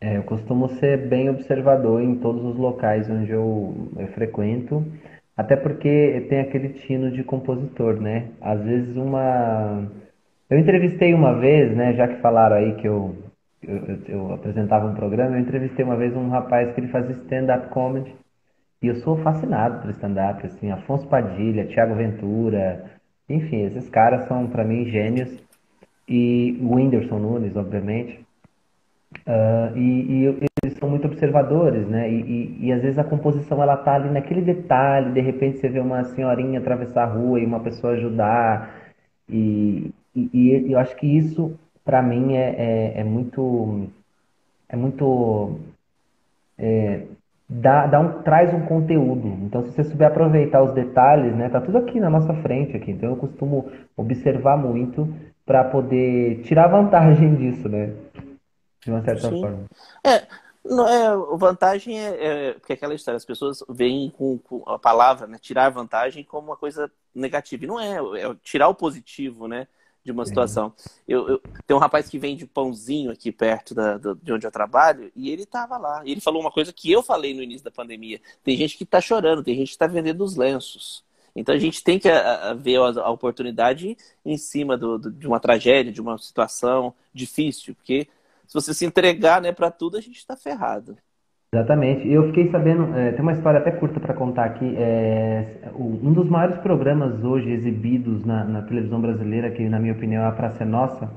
[0.00, 4.84] É, eu costumo ser bem observador em todos os locais onde eu, eu frequento,
[5.36, 8.28] até porque tem aquele tino de compositor, né?
[8.40, 9.88] Às vezes uma.
[10.48, 11.94] Eu entrevistei uma vez, né?
[11.94, 13.14] Já que falaram aí que eu,
[13.62, 17.68] eu, eu apresentava um programa, eu entrevistei uma vez um rapaz que ele fazia stand-up
[17.68, 18.14] comedy.
[18.82, 24.46] E eu sou fascinado por stand-up, assim, Afonso Padilha, Thiago Ventura, enfim, esses caras são
[24.46, 25.42] para mim gênios.
[26.08, 28.24] E o Whindersson Nunes, obviamente.
[29.26, 32.10] Uh, e, e, eles são muito observadores, né?
[32.10, 35.68] E, e, e, às vezes a composição ela tá ali naquele detalhe, de repente você
[35.68, 38.74] vê uma senhorinha atravessar a rua e uma pessoa ajudar.
[39.28, 42.54] E, e, eu acho que isso, para mim, é,
[42.96, 43.88] é, é, muito.
[44.68, 45.58] É muito.
[46.58, 47.02] É,
[47.48, 49.26] dá, dá um, traz um conteúdo.
[49.44, 52.90] Então, se você souber aproveitar os detalhes, né, tá tudo aqui na nossa frente aqui.
[52.90, 55.08] Então, eu costumo observar muito
[55.46, 57.94] para poder tirar vantagem disso, né?
[58.84, 59.40] De uma certa Sim.
[59.40, 59.64] forma.
[60.04, 60.26] É,
[60.64, 65.26] não, é, vantagem é, é, porque aquela história, as pessoas veem com, com, a palavra,
[65.26, 67.64] né, tirar vantagem como uma coisa negativa.
[67.64, 69.66] E não é, é tirar o positivo, né?
[70.08, 70.72] De uma situação.
[71.06, 74.50] Eu, eu, tem um rapaz que vende pãozinho aqui perto da, da, de onde eu
[74.50, 76.02] trabalho e ele estava lá.
[76.04, 78.20] E ele falou uma coisa que eu falei no início da pandemia.
[78.42, 81.04] Tem gente que está chorando, tem gente que está vendendo os lenços.
[81.36, 85.10] Então a gente tem que a, a ver a, a, oportunidade em cima do, do,
[85.10, 88.08] de uma tragédia, de uma situação difícil, porque
[88.46, 90.96] se você se entregar né, para tudo, a gente está ferrado.
[91.52, 92.06] Exatamente.
[92.06, 94.74] Eu fiquei sabendo, é, tem uma história até curta para contar aqui.
[94.76, 100.22] É, um dos maiores programas hoje exibidos na, na, televisão brasileira, que na minha opinião
[100.24, 101.10] é a Praça é Nossa,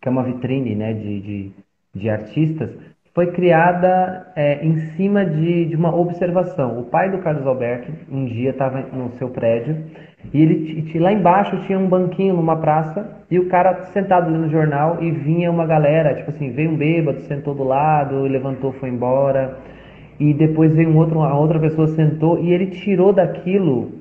[0.00, 1.52] que é uma vitrine né, de, de,
[1.94, 2.70] de artistas,
[3.14, 6.78] foi criada é, em cima de, de uma observação.
[6.78, 9.76] O pai do Carlos Alberto um dia estava no seu prédio
[10.32, 15.02] e ele lá embaixo tinha um banquinho numa praça e o cara sentado lendo jornal
[15.02, 19.58] e vinha uma galera, tipo assim, veio um bêbado, sentou do lado, levantou, foi embora.
[20.18, 23.92] E depois veio um outro, a outra pessoa sentou e ele tirou daquilo.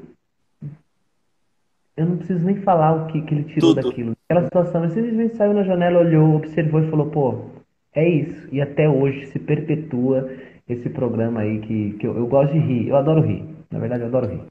[1.95, 3.83] Eu não preciso nem falar o que, que ele tirou Tudo.
[3.83, 4.13] daquilo.
[4.29, 7.35] Aquela situação, ele simplesmente saiu na janela, olhou, observou e falou, pô,
[7.95, 8.47] é isso.
[8.51, 10.29] E até hoje se perpetua
[10.67, 12.89] esse programa aí que, que eu, eu gosto de rir.
[12.89, 13.43] Eu adoro rir.
[13.71, 14.41] Na verdade, eu adoro rir.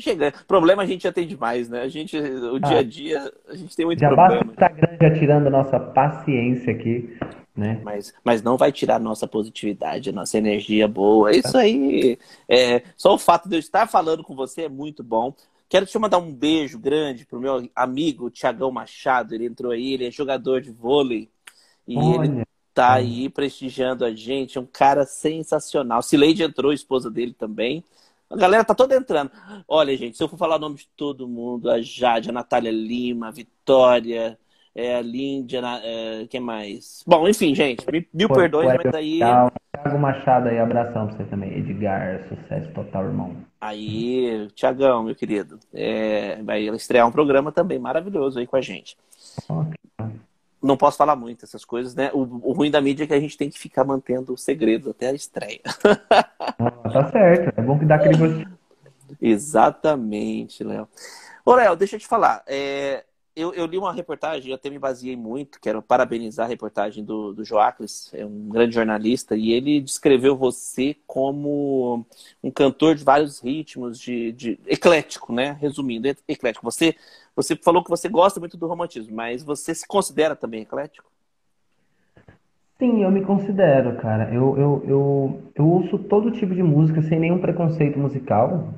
[0.00, 1.82] Chega, problema a gente já tem demais, né?
[1.82, 4.44] A gente, o dia a dia, a gente tem muito Já problema.
[4.44, 7.18] basta já tirando a nossa paciência aqui,
[7.56, 7.80] né?
[7.82, 11.34] Mas, mas não vai tirar a nossa positividade, a nossa energia boa.
[11.34, 12.16] Isso aí,
[12.48, 15.34] é, só o fato de eu estar falando com você é muito bom.
[15.68, 19.34] Quero te mandar um beijo grande pro meu amigo Tiagão Machado.
[19.34, 21.28] Ele entrou aí, ele é jogador de vôlei.
[21.86, 24.56] E ele Olha, tá aí prestigiando a gente.
[24.56, 26.00] É um cara sensacional.
[26.02, 27.84] Cileide entrou, esposa dele também.
[28.30, 29.30] A galera tá toda entrando.
[29.66, 32.70] Olha, gente, se eu for falar o nome de todo mundo, a Jade, a Natália
[32.70, 34.38] Lima, a Vitória,
[34.74, 37.02] é, a Líndia, é, quem mais?
[37.06, 39.18] Bom, enfim, gente, me- mil Pô, perdões, mas aí.
[39.18, 41.56] Thiago Machado aí, abração pra você também.
[41.56, 43.36] Edgar, sucesso total, irmão.
[43.60, 48.96] aí, Tiagão, meu querido, é, vai estrear um programa também maravilhoso aí com a gente.
[50.60, 52.10] Não posso falar muito essas coisas, né?
[52.12, 54.90] O, o ruim da mídia é que a gente tem que ficar mantendo o segredo
[54.90, 55.60] até a estreia.
[56.92, 58.58] Tá certo, é bom que dá aquele gostinho.
[59.20, 60.88] Exatamente, Léo.
[61.44, 62.42] Ô, Léo, deixa eu te falar.
[62.46, 63.04] é,
[63.38, 67.32] eu, eu li uma reportagem, eu até me baseei muito, quero parabenizar a reportagem do,
[67.32, 72.04] do Joacles, é um grande jornalista, e ele descreveu você como
[72.42, 75.56] um cantor de vários ritmos, de, de eclético, né?
[75.60, 76.64] Resumindo, eclético.
[76.64, 76.96] Você,
[77.36, 81.08] você falou que você gosta muito do romantismo, mas você se considera também eclético?
[82.80, 84.32] Sim, eu me considero, cara.
[84.32, 88.72] Eu, eu, eu, eu ouço todo tipo de música sem nenhum preconceito musical.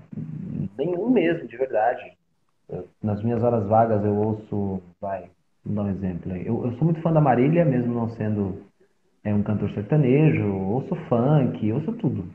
[0.78, 2.12] Nenhum mesmo, de verdade.
[2.68, 5.30] Eu- nas minhas horas vagas eu ouço, vai,
[5.64, 6.46] vou dar um exemplo aí.
[6.46, 8.62] Eu, eu sou muito fã da Marília, mesmo não sendo
[9.24, 10.44] é, um cantor sertanejo.
[10.46, 12.26] Ouço funk, ouço tudo.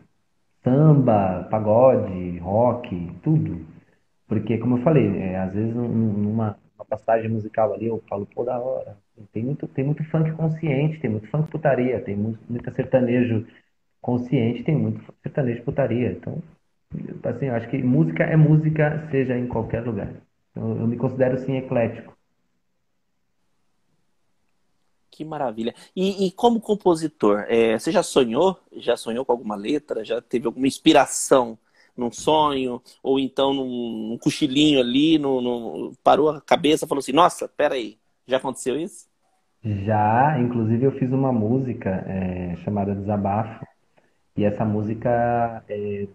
[0.63, 3.66] Samba, pagode, rock, tudo.
[4.28, 8.03] Porque, como eu falei, é, às vezes num- num- numa, numa passagem musical ali eu
[8.09, 8.97] falo, pô, da hora.
[9.32, 13.47] Tem muito, tem muito funk consciente, tem muito funk putaria, tem muito, muito sertanejo
[14.01, 16.11] consciente, tem muito sertanejo putaria.
[16.11, 16.41] Então,
[17.24, 20.13] assim, eu acho que música é música, seja em qualquer lugar.
[20.51, 22.16] Então, eu me considero, sim, eclético.
[25.11, 25.74] Que maravilha.
[25.95, 28.59] E, e como compositor, é, você já sonhou?
[28.74, 30.03] Já sonhou com alguma letra?
[30.03, 31.57] Já teve alguma inspiração
[31.95, 32.82] num sonho?
[33.01, 37.97] Ou então num, num cochilinho ali, no- parou a cabeça e falou assim, nossa, peraí,
[38.28, 39.07] já aconteceu isso?
[39.63, 43.65] Já, inclusive, eu fiz uma música é, chamada Desabafo,
[44.36, 46.07] e essa música, é,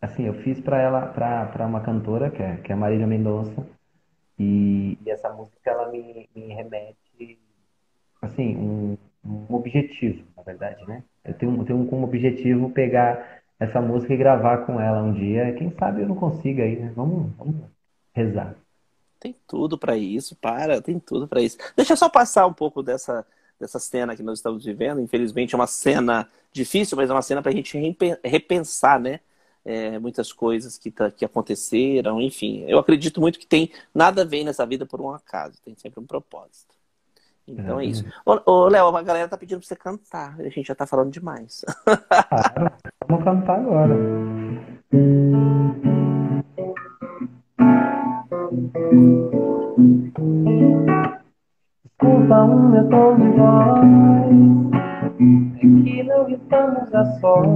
[0.00, 3.66] assim, eu fiz para ela, para uma cantora que é, que é Marília Mendonça,
[4.38, 7.38] e, e essa música ela me, me remete,
[8.22, 11.04] assim, um, um objetivo, na verdade, né?
[11.24, 15.52] Eu tenho, tenho como objetivo pegar essa música e gravar com ela um dia.
[15.54, 16.92] Quem sabe eu não consiga aí, né?
[16.96, 17.56] Vamos, vamos
[18.14, 18.56] rezar.
[19.22, 21.56] Tem tudo para isso, para, tem tudo para isso.
[21.76, 23.24] Deixa eu só passar um pouco dessa,
[23.58, 25.00] dessa cena que nós estamos vivendo.
[25.00, 29.20] Infelizmente é uma cena difícil, mas é uma cena para a gente repen- repensar, né?
[29.64, 32.64] É, muitas coisas que, tá- que aconteceram, enfim.
[32.66, 36.00] Eu acredito muito que tem nada a ver nessa vida por um acaso, tem sempre
[36.00, 36.74] um propósito.
[37.46, 38.04] Então é isso.
[38.26, 40.34] Ô, ô, Léo, a galera tá pedindo pra você cantar.
[40.40, 41.64] A gente já tá falando demais.
[41.84, 42.72] Claro,
[43.06, 43.94] vamos cantar agora.
[51.84, 54.36] Desculpa o meu tom de voz,
[55.56, 57.46] é que não estamos a sós.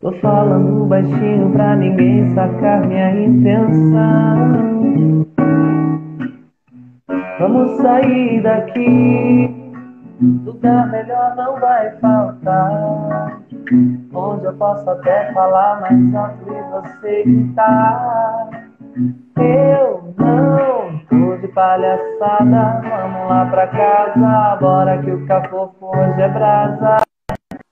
[0.00, 5.26] Tô falando baixinho pra ninguém sacar minha intenção.
[7.38, 9.54] Vamos sair daqui,
[10.46, 13.42] lugar melhor não vai faltar.
[14.14, 18.67] Onde eu posso até falar mais alto e você gritar.
[19.36, 26.28] Eu não tô de palhaçada, vamos lá pra casa, bora que o cafofo hoje é
[26.28, 26.96] brasa.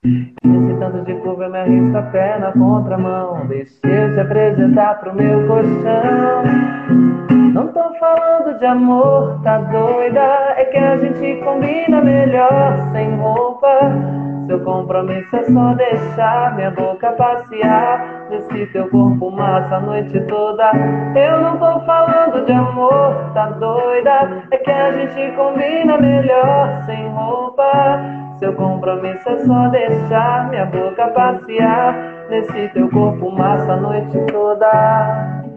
[0.05, 4.99] Nesse tanto de curva eu me arrisco a pé na contramão, deixa eu te apresentar
[5.01, 6.43] pro meu colchão.
[7.53, 10.53] Não tô falando de amor, tá doida?
[10.55, 13.67] É que a gente combina melhor sem roupa.
[14.47, 20.71] Seu compromisso é só deixar minha boca passear nesse teu corpo massa a noite toda.
[21.15, 24.41] Eu não tô falando de amor, tá doida?
[24.49, 27.99] É que a gente combina melhor sem roupa.
[28.39, 31.93] Seu compromisso é só deixar minha boca passear
[32.29, 35.47] nesse teu corpo massa a noite toda.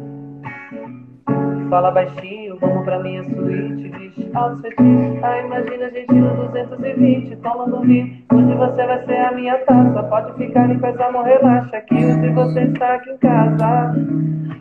[1.70, 5.20] Fala baixinho, vamos pra minha suíte, bicho, alto fetiche.
[5.22, 10.02] Ah, imagina a gente no 220, tomando vinho, onde você vai ser a minha taça.
[10.02, 13.94] Pode ficar em paz, amor, relaxa, que se você está aqui em casa.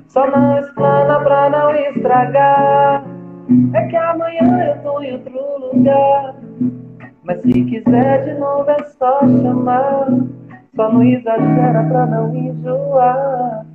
[0.07, 3.03] Só não explana pra não estragar.
[3.73, 6.35] É que amanhã eu tô em outro lugar.
[7.23, 10.09] Mas se quiser de novo é só chamar.
[10.75, 13.65] Só não exagera pra não enjoar.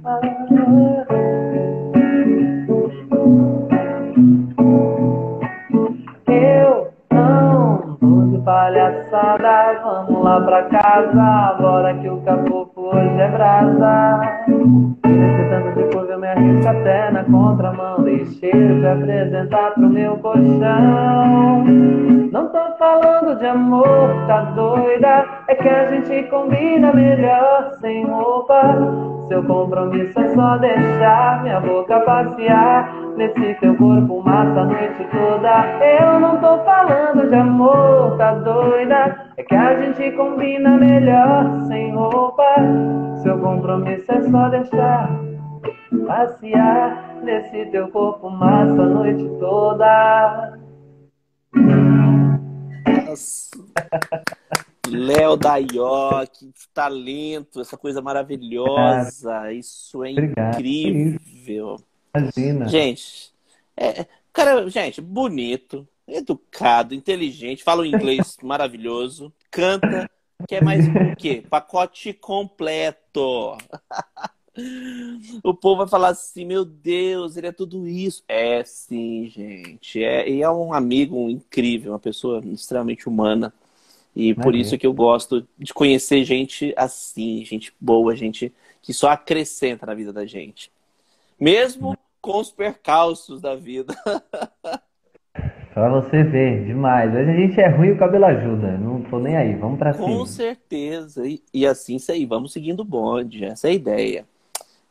[10.41, 14.21] Pra casa, bora que o caboclo hoje é brasa.
[15.07, 18.03] Nesse tanto de curva eu me arrisco até na contramão.
[18.03, 21.65] Deixei te apresentar pro meu colchão.
[22.33, 25.25] Não tô falando de amor, tá doida?
[25.49, 28.61] É que a gente combina melhor sem roupa.
[29.29, 35.65] Seu compromisso é só deixar minha boca passear nesse teu corpo massa a noite toda.
[35.81, 39.24] Eu não tô falando de amor, tá doida?
[39.37, 42.45] É que a gente combina melhor sem roupa.
[43.23, 45.11] Seu compromisso é só deixar
[46.07, 50.59] passear nesse teu corpo massa a noite toda.
[54.89, 59.53] Léo Daió, que talento, essa coisa maravilhosa.
[59.53, 60.61] Isso é Obrigado.
[60.61, 61.77] incrível.
[62.15, 62.69] Imagina.
[62.69, 63.33] Gente,
[63.77, 70.09] é, cara, gente, bonito, educado, inteligente, fala um inglês maravilhoso, canta,
[70.49, 71.45] quer mais o quê?
[71.49, 73.57] Pacote completo.
[75.43, 78.23] O povo vai falar assim, meu Deus, ele é tudo isso.
[78.29, 80.01] É sim, gente.
[80.01, 83.53] É, e é um amigo incrível, uma pessoa extremamente humana.
[84.15, 89.09] E por isso que eu gosto de conhecer gente assim, gente boa, gente que só
[89.09, 90.71] acrescenta na vida da gente.
[91.39, 93.93] Mesmo com os percalços da vida.
[95.73, 97.13] Pra você ver, demais.
[97.13, 98.79] Hoje a gente é ruim e o cabelo ajuda.
[98.79, 100.27] Não tô nem aí, vamos pra Com cima.
[100.27, 101.27] certeza.
[101.27, 103.45] E, e assim, isso aí, vamos seguindo o bonde.
[103.45, 104.25] Essa é a ideia.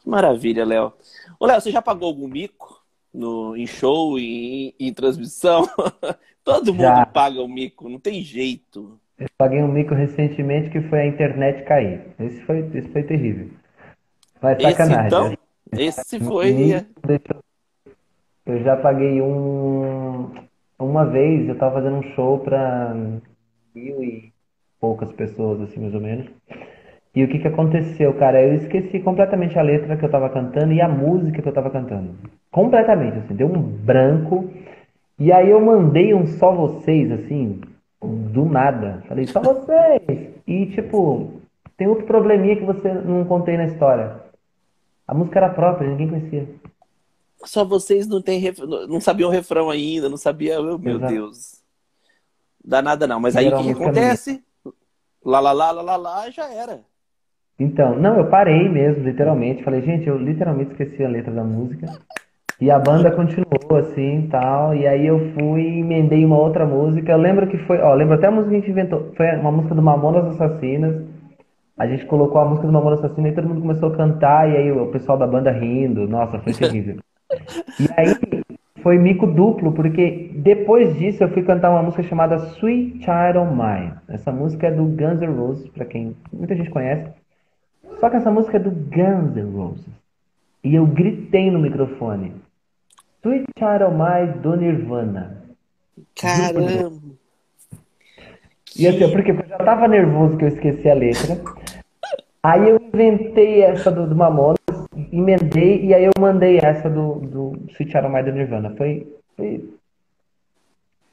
[0.02, 0.92] Que maravilha, Léo.
[1.40, 2.84] Ô, Léo, você já pagou algum mico
[3.14, 5.64] no, em show e em, em transmissão?
[6.44, 7.06] Todo mundo Já.
[7.06, 9.00] paga o mico, não tem jeito.
[9.18, 12.02] Eu paguei um mico recentemente que foi a internet cair.
[12.20, 13.50] Esse foi, esse foi terrível.
[14.42, 15.08] Mas Esse sacanagem.
[15.08, 15.38] então,
[15.72, 16.52] esse foi.
[17.08, 17.36] Deixa
[18.46, 20.30] eu- já paguei um.
[20.80, 22.94] Uma vez eu tava fazendo um show pra
[23.76, 24.32] mil e
[24.80, 26.26] poucas pessoas, assim, mais ou menos.
[27.16, 28.42] E o que que aconteceu, cara?
[28.42, 31.70] Eu esqueci completamente a letra que eu tava cantando e a música que eu tava
[31.70, 32.16] cantando.
[32.52, 34.50] Completamente, assim, deu um branco.
[35.20, 37.62] E aí eu mandei um só vocês, assim,
[38.02, 39.04] do nada.
[39.08, 40.34] Falei, só vocês.
[40.48, 41.34] E, tipo,
[41.78, 44.16] tem outro probleminha que você não contei na história.
[45.08, 46.48] A música era própria, ninguém conhecia.
[47.46, 48.60] Só vocês não tem ref...
[48.60, 51.00] não sabiam o refrão ainda, não sabia, oh, meu.
[51.00, 51.62] Deus.
[52.64, 54.44] Dá nada não, mas aí o que que acontece?
[55.26, 56.82] Lá, lá, lá, lá, lá, lá, já era.
[57.60, 59.64] Então, não, eu parei mesmo, literalmente.
[59.64, 61.88] Falei, gente, eu literalmente esqueci a letra da música.
[62.60, 64.76] E a banda continuou assim, tal.
[64.76, 67.12] E aí eu fui e emendei uma outra música.
[67.12, 69.12] Eu lembro que foi, ó, lembro até a música que a gente inventou.
[69.16, 71.04] Foi uma música do Mamonas Assassinas.
[71.78, 74.50] A gente colocou a música do Mamonas Assassinas e todo mundo começou a cantar.
[74.50, 76.08] E aí o pessoal da banda rindo.
[76.08, 76.98] Nossa, foi terrível.
[77.80, 78.16] E aí
[78.82, 83.52] foi mico duplo, porque depois disso eu fui cantar uma música chamada Sweet Child of
[83.52, 83.94] Mine.
[84.10, 87.10] Essa música é do Guns N' Roses, pra quem muita gente conhece.
[88.00, 89.86] Só que essa música é do Guns N' Roses.
[90.64, 92.34] E eu gritei no microfone.
[93.22, 95.44] Sweet Child of Mine do Nirvana.
[96.20, 96.92] Caramba.
[98.76, 101.40] E assim, porque eu já tava nervoso que eu esqueci a letra.
[102.42, 104.58] Aí eu inventei essa do, do Mamonas,
[105.12, 108.76] emendei, e aí eu mandei essa do, do Sweet Mine do Nirvana.
[108.78, 109.70] Foi, foi,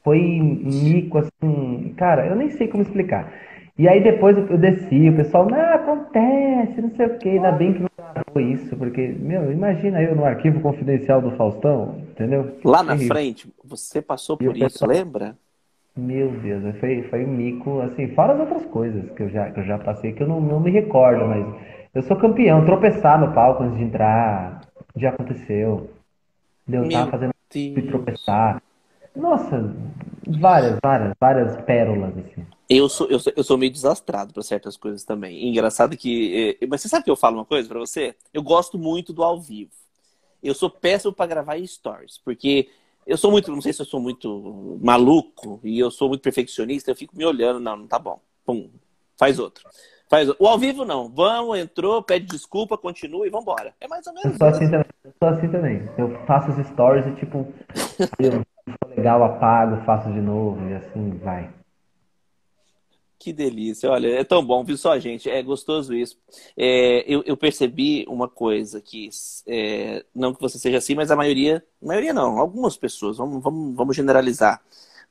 [0.03, 3.31] foi mico, assim, cara, eu nem sei como explicar.
[3.77, 7.73] E aí depois eu desci, o pessoal, não, acontece, não sei o quê, ainda bem
[7.73, 12.57] que não gravou isso, porque, meu, imagina eu no arquivo confidencial do Faustão, entendeu?
[12.63, 15.35] Lá na frente, você passou por isso, pessoal- lembra?
[15.95, 19.59] Meu Deus, foi, foi um mico, assim, fora as outras coisas que eu já, que
[19.59, 21.45] eu já passei, que eu não, não me recordo, mas
[21.93, 24.61] eu sou campeão, tropeçar no palco antes de entrar,
[24.95, 25.89] já aconteceu.
[26.67, 28.61] Deu, tava fazendo e tropeçar.
[29.15, 29.73] Nossa,
[30.25, 32.45] várias, várias, várias pérolas, assim.
[32.69, 35.49] Eu sou, eu sou, eu sou meio desastrado para certas coisas também.
[35.49, 36.57] Engraçado que.
[36.61, 38.15] eh, Mas você sabe que eu falo uma coisa para você?
[38.33, 39.71] Eu gosto muito do ao vivo.
[40.41, 42.69] Eu sou péssimo para gravar stories, porque
[43.05, 46.89] eu sou muito, não sei se eu sou muito maluco e eu sou muito perfeccionista,
[46.89, 48.19] eu fico me olhando, não, não tá bom.
[48.45, 48.69] Pum,
[49.17, 49.67] faz outro.
[50.11, 50.27] Faz.
[50.37, 51.07] O ao vivo não.
[51.07, 53.73] Vamos, entrou, pede desculpa, continua e vambora.
[53.79, 54.57] É mais ou Eu menos sou isso.
[54.57, 55.89] assim também, eu sou assim também.
[55.97, 57.47] Eu faço as stories e tipo,
[58.19, 58.41] eu,
[58.89, 61.49] legal, apago, faço de novo e assim vai.
[63.17, 65.29] Que delícia, olha, é tão bom, viu só, gente?
[65.29, 66.17] É gostoso isso.
[66.57, 69.07] É, eu, eu percebi uma coisa que,
[69.47, 73.75] é, não que você seja assim, mas a maioria, maioria não, algumas pessoas, vamos, vamos,
[73.75, 74.61] vamos generalizar.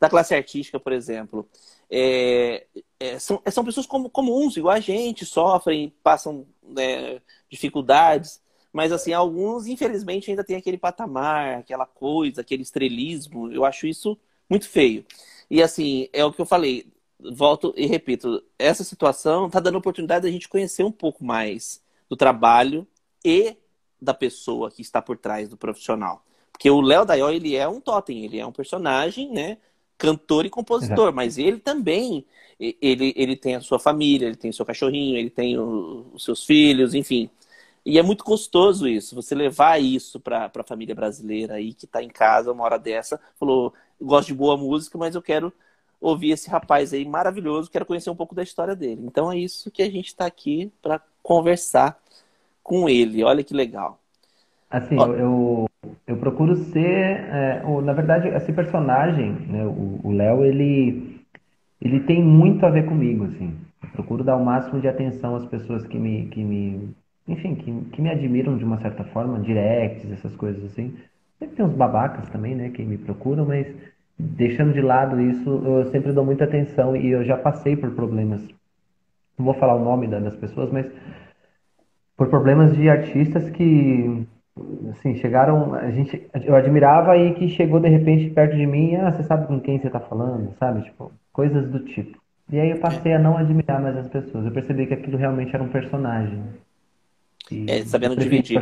[0.01, 1.47] Da classe artística, por exemplo,
[1.91, 2.67] é,
[2.99, 7.21] é, são, são pessoas como, comuns, igual a gente, sofrem, passam né,
[7.51, 8.41] dificuldades,
[8.73, 13.53] mas assim, alguns, infelizmente, ainda tem aquele patamar, aquela coisa, aquele estrelismo.
[13.53, 15.05] Eu acho isso muito feio.
[15.51, 16.91] E assim, é o que eu falei
[17.33, 22.17] volto e repito, essa situação está dando oportunidade da gente conhecer um pouco mais do
[22.17, 22.87] trabalho
[23.25, 23.57] e
[24.01, 26.25] da pessoa que está por trás do profissional.
[26.53, 29.59] Porque o Léo Dayó, ele é um totem, ele é um personagem, né?
[30.01, 31.17] Cantor e compositor, Exato.
[31.17, 32.25] mas ele também,
[32.59, 36.25] ele, ele tem a sua família, ele tem o seu cachorrinho, ele tem o, os
[36.25, 37.31] seus filhos, enfim.
[37.85, 42.03] E é muito gostoso isso, você levar isso para a família brasileira aí que está
[42.03, 45.53] em casa uma hora dessa, falou, gosto de boa música, mas eu quero
[46.01, 49.03] ouvir esse rapaz aí maravilhoso, quero conhecer um pouco da história dele.
[49.05, 52.01] Então é isso que a gente está aqui para conversar
[52.63, 53.23] com ele.
[53.25, 54.01] Olha que legal.
[54.71, 55.67] Assim, eu, eu,
[56.07, 61.21] eu, procuro ser, é, o, na verdade, esse personagem, né, o Léo, ele,
[61.81, 63.57] ele tem muito a ver comigo, assim.
[63.83, 66.95] Eu procuro dar o máximo de atenção às pessoas que me, que me
[67.31, 70.97] enfim, que, que me admiram de uma certa forma, directs, essas coisas assim.
[71.39, 73.67] Sempre tem uns babacas também, né, que me procuram, mas
[74.19, 78.43] deixando de lado isso, eu sempre dou muita atenção e eu já passei por problemas.
[79.39, 80.91] Não vou falar o nome das pessoas, mas
[82.17, 84.27] por problemas de artistas que
[84.93, 89.13] assim, chegaram, a gente eu admirava e que chegou de repente perto de mim, ah,
[89.13, 90.83] você sabe com quem você está falando, sabe?
[90.83, 92.21] Tipo, coisas do tipo.
[92.53, 94.45] E aí eu passei a não admirar mais as pessoas.
[94.45, 96.43] Eu percebi que aquilo realmente era um personagem.
[97.51, 98.61] E é, sabendo dividir.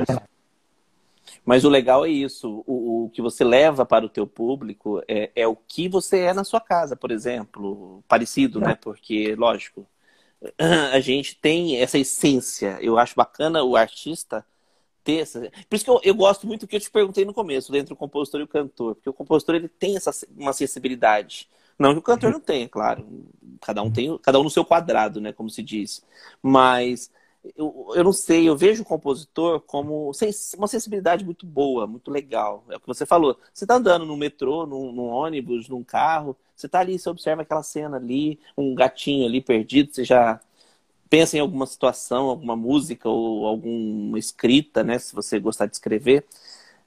[1.44, 5.30] Mas o legal é isso, o, o, que você leva para o teu público é,
[5.34, 8.74] é, o que você é na sua casa, por exemplo, parecido, né?
[8.74, 9.86] Porque, lógico,
[10.92, 12.78] a gente tem essa essência.
[12.80, 14.44] Eu acho bacana o artista
[15.08, 15.40] ter essa.
[15.40, 17.94] Por isso que eu, eu gosto muito do que eu te perguntei no começo, entre
[17.94, 21.48] o compositor e o cantor, porque o compositor ele tem essa uma sensibilidade.
[21.78, 23.06] Não que o cantor não tenha, claro.
[23.62, 25.32] Cada um tem, cada um no seu quadrado, né?
[25.32, 26.04] Como se diz.
[26.42, 27.10] Mas
[27.56, 30.10] eu, eu não sei, eu vejo o compositor como
[30.56, 32.64] uma sensibilidade muito boa, muito legal.
[32.68, 33.38] É o que você falou.
[33.54, 37.42] Você está andando no metrô, num, num, ônibus, num carro, você está ali, você observa
[37.42, 40.40] aquela cena ali, um gatinho ali perdido, você já
[41.08, 44.98] pensa em alguma situação, alguma música ou alguma escrita, né?
[44.98, 46.24] Se você gostar de escrever.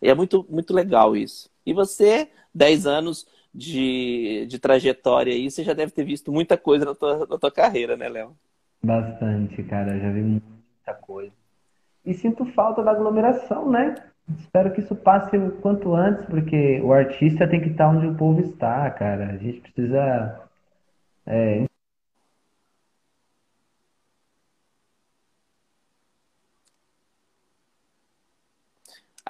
[0.01, 1.49] E é muito, muito legal isso.
[1.65, 6.85] E você, 10 anos de, de trajetória aí, você já deve ter visto muita coisa
[6.85, 8.35] na tua, na tua carreira, né, Léo?
[8.83, 9.99] Bastante, cara.
[9.99, 11.31] Já vi muita coisa.
[12.05, 13.95] E sinto falta da aglomeração, né?
[14.39, 18.15] Espero que isso passe o quanto antes, porque o artista tem que estar onde o
[18.15, 19.31] povo está, cara.
[19.31, 20.41] A gente precisa.
[21.25, 21.65] É...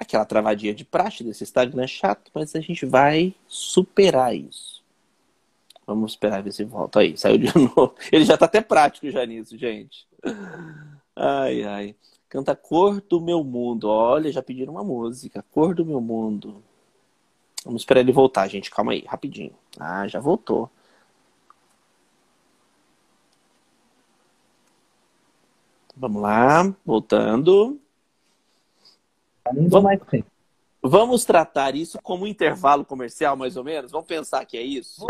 [0.02, 4.82] Aquela travadinha de praxe desse Instagram é chato, mas a gente vai superar isso.
[5.86, 6.98] Vamos esperar ver se volta.
[6.98, 7.94] Aí, saiu de novo.
[8.10, 10.04] Ele já tá até prático já nisso, gente.
[11.14, 11.96] Ai, ai.
[12.28, 13.88] Canta Cor do Meu Mundo.
[13.88, 15.44] Olha, já pediram uma música.
[15.52, 16.60] Cor do Meu Mundo.
[17.64, 18.72] Vamos esperar ele voltar, gente.
[18.72, 19.54] Calma aí, rapidinho.
[19.78, 20.68] Ah, já voltou.
[25.96, 27.78] Vamos lá, voltando.
[29.50, 30.30] Vamos, mais tempo.
[30.82, 33.92] Vamos tratar isso como um intervalo comercial, mais ou menos?
[33.92, 35.06] Vamos pensar que é isso?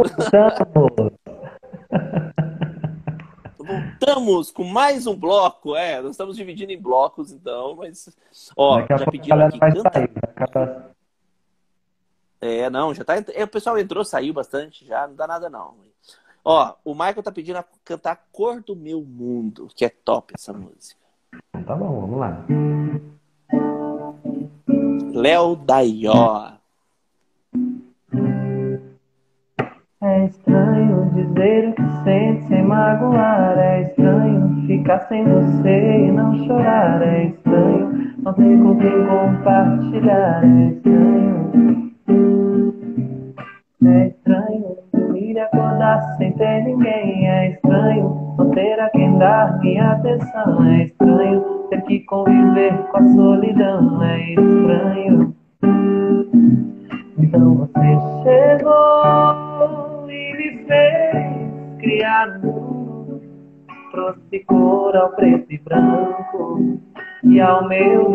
[3.57, 6.03] Voltamos com mais um bloco, é.
[6.03, 8.15] Nós estamos dividindo em blocos, então, mas.
[8.57, 9.59] Ó, Daqui já pediram aqui.
[9.59, 9.91] Canta...
[9.93, 10.11] Sair,
[12.41, 13.15] É, não, já tá.
[13.33, 15.75] É, o pessoal entrou, saiu bastante, já não dá nada, não.
[16.45, 20.53] Ó, o Michael tá pedindo a cantar Cor do Meu Mundo, que é top essa
[20.53, 21.01] música.
[21.65, 22.45] Tá bom, vamos lá.
[25.15, 26.53] Léo Daió.
[30.01, 33.59] É estranho dizer o que sente sem magoar.
[33.59, 37.03] É estranho ficar sem você e não chorar.
[37.03, 40.43] É estranho não ter com quem compartilhar.
[40.45, 41.93] É estranho.
[43.85, 47.29] É estranho dormir e acordar sem ter ninguém.
[47.29, 50.65] É estranho não ter a quem dar minha atenção.
[50.65, 55.37] É estranho ter que conviver com a solidão é estranho.
[57.19, 63.23] Então você chegou e me fez criar um mundo,
[63.93, 66.81] trouxe cor ao preto e branco
[67.25, 68.13] e ao meu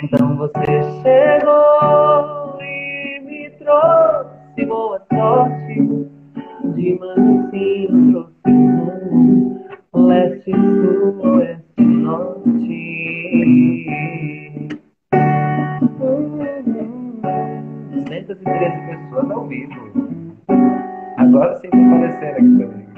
[0.00, 6.17] então você chegou e me trouxe boa sorte
[6.74, 8.32] de mansinho trouxe
[9.94, 12.88] leste, sul, oeste, norte.
[18.28, 19.72] 213 pessoas ao vivo.
[21.16, 22.88] Agora sim tá aparecendo aqui também.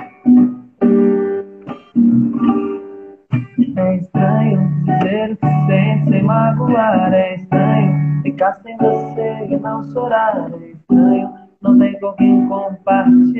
[3.76, 7.12] É estranho dizer que sente sem magoar.
[7.12, 10.50] É estranho ficar sem você e não chorar.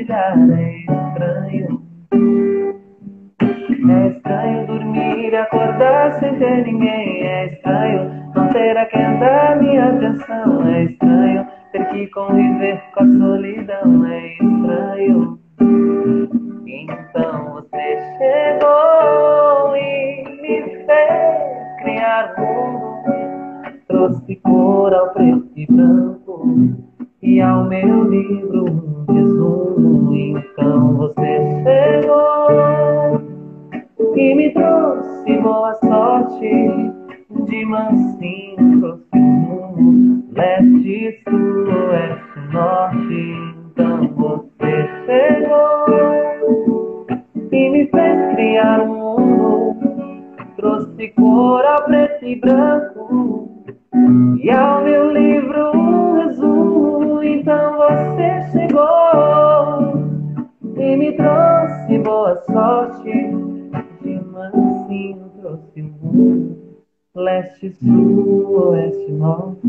[0.09, 1.81] É estranho.
[3.89, 7.23] É estranho dormir e acordar sem ter ninguém.
[7.23, 10.67] É estranho não ter a quem dar minha atenção.
[10.67, 14.05] É estranho ter que conviver com a solidão.
[14.07, 15.39] É estranho.
[16.67, 22.91] Então você chegou e me fez criar mundo.
[23.87, 26.45] Trouxe cor ao preto e branco
[27.21, 29.60] e ao meu livro um resumo.
[30.91, 33.21] Então você chegou
[34.17, 36.91] e me trouxe boa sorte.
[37.47, 43.33] De mansinho trouxe o mundo, leste, sul, oeste, norte.
[43.71, 45.85] Então você chegou
[47.51, 50.25] e me fez criar um mundo.
[50.57, 53.49] Trouxe cor ao preto e branco
[54.43, 55.10] e ao meu
[61.21, 63.11] trouxe boa sorte.
[64.01, 66.83] De mansinho trouxe o mundo,
[67.15, 69.61] leste, sul, oeste, norte.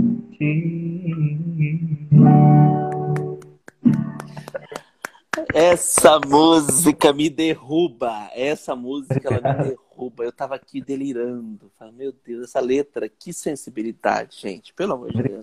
[5.55, 8.31] Essa música me derruba.
[8.35, 10.25] Essa música ela me derruba.
[10.25, 11.71] Eu tava aqui delirando.
[11.79, 14.73] Falei, meu Deus, essa letra, que sensibilidade, gente.
[14.73, 15.43] Pelo amor de Deus.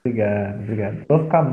[0.00, 1.04] Obrigado, obrigado.
[1.08, 1.52] Vou ficar mal.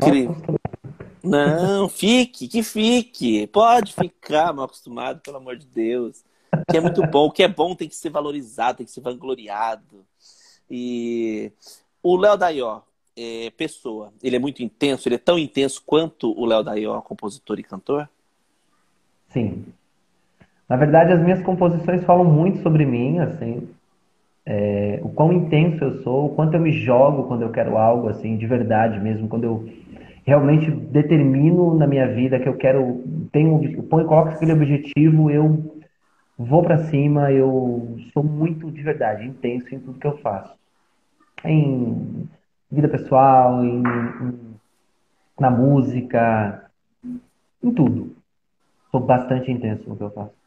[1.24, 3.47] Não, fique, que fique.
[3.47, 6.24] Pode ficar mal acostumado, pelo amor de Deus.
[6.70, 7.28] Que é muito bom.
[7.28, 10.05] O que é bom tem que ser valorizado, tem que ser vangloriado.
[10.70, 11.51] E
[12.01, 12.82] o Léo Daió,
[13.17, 17.59] é, pessoa, ele é muito intenso, ele é tão intenso quanto o Léo Daió, compositor
[17.59, 18.09] e cantor?
[19.30, 19.65] Sim.
[20.67, 23.67] Na verdade, as minhas composições falam muito sobre mim, assim,
[24.45, 28.07] é, o quão intenso eu sou, o quanto eu me jogo quando eu quero algo,
[28.07, 29.70] assim, de verdade mesmo, quando eu
[30.30, 35.76] realmente determino na minha vida que eu quero, tenho, eu ponho, coloco aquele objetivo, eu
[36.38, 40.54] vou pra cima, eu sou muito de verdade, intenso em tudo que eu faço.
[41.44, 42.30] Em
[42.72, 44.56] vida pessoal, em, em-
[45.40, 46.70] na música,
[47.64, 48.16] em tudo.
[48.92, 50.39] Sou bastante intenso no que eu faço.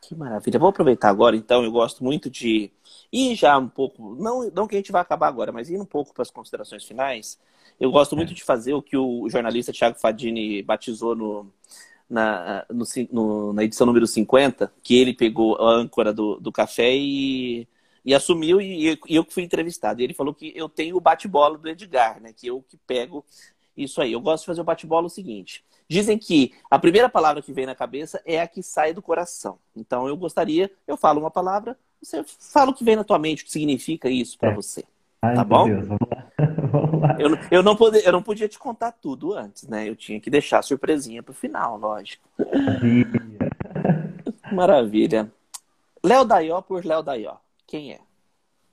[0.00, 0.58] Que maravilha.
[0.58, 1.64] Vou aproveitar agora, então.
[1.64, 2.70] Eu gosto muito de
[3.12, 5.84] ir já um pouco, não, não que a gente vai acabar agora, mas ir um
[5.84, 7.38] pouco para as considerações finais.
[7.80, 11.52] Eu gosto muito de fazer o que o jornalista Thiago Fadini batizou no,
[12.08, 16.94] na, no no- na edição número 50, que ele pegou a âncora do, do café
[16.96, 17.66] e,
[18.04, 20.00] e assumiu, e, e eu que fui entrevistado.
[20.00, 22.32] E ele falou que eu tenho o bate-bola do Edgar, né?
[22.34, 23.24] Que eu que pego
[23.76, 24.12] isso aí.
[24.12, 25.64] Eu gosto de fazer o bate-bola o seguinte.
[25.88, 29.58] Dizem que a primeira palavra que vem na cabeça é a que sai do coração.
[29.74, 33.42] Então eu gostaria, eu falo uma palavra, você fala o que vem na tua mente,
[33.42, 34.54] o que significa isso para É.
[34.54, 34.84] você.
[35.22, 35.66] Ai, Tá bom?
[35.66, 36.26] Deus, vamos lá.
[36.70, 37.16] Vamos lá.
[37.18, 39.88] Eu, eu, não pode, eu não podia te contar tudo antes, né?
[39.88, 42.28] Eu tinha que deixar a surpresinha pro final, lógico.
[42.38, 43.50] Maravilha.
[44.52, 45.32] Maravilha.
[46.04, 47.36] Léo Daió por Léo Daió.
[47.66, 48.00] Quem é?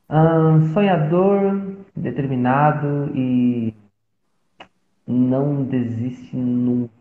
[0.09, 3.73] Ahn, sonhador, determinado e
[5.07, 6.93] não desiste nunca.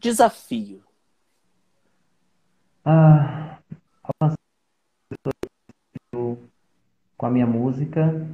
[0.00, 0.82] Desafio.
[2.82, 3.58] Ah,
[4.02, 4.38] alcançar
[5.10, 6.38] pessoas
[7.18, 8.26] com a minha música,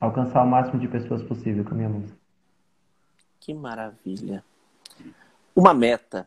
[0.00, 2.18] alcançar o máximo de pessoas possível com a minha música.
[3.38, 4.42] Que maravilha.
[5.54, 6.26] Uma meta.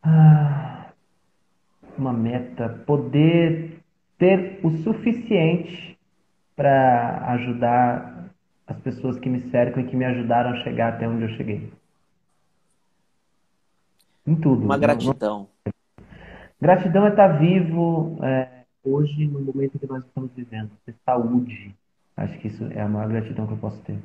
[0.00, 0.92] Ah,
[1.98, 3.82] uma meta, poder
[4.16, 5.98] ter o suficiente
[6.54, 8.13] para ajudar
[8.66, 11.70] as pessoas que me cercam e que me ajudaram a chegar até onde eu cheguei.
[14.26, 14.64] Em tudo.
[14.64, 15.48] Uma gratidão.
[16.60, 18.48] Gratidão é estar vivo é,
[18.84, 20.70] hoje no momento que nós estamos vivendo.
[20.86, 21.74] Ter saúde.
[22.16, 23.98] Acho que isso é a maior gratidão que eu posso ter.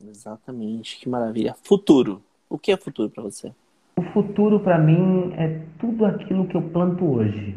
[0.00, 1.00] Exatamente.
[1.00, 1.54] Que maravilha.
[1.62, 2.22] Futuro.
[2.48, 3.52] O que é futuro para você?
[3.96, 7.56] O futuro para mim é tudo aquilo que eu planto hoje.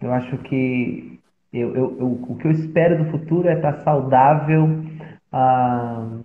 [0.00, 1.18] Eu acho que
[1.52, 4.66] eu, eu- eu- o que eu espero do futuro é estar saudável,
[5.36, 6.20] ah,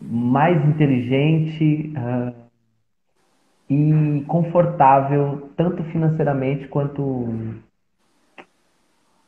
[0.00, 2.32] mais inteligente, ah,
[3.68, 7.28] e confortável, tanto financeiramente quanto,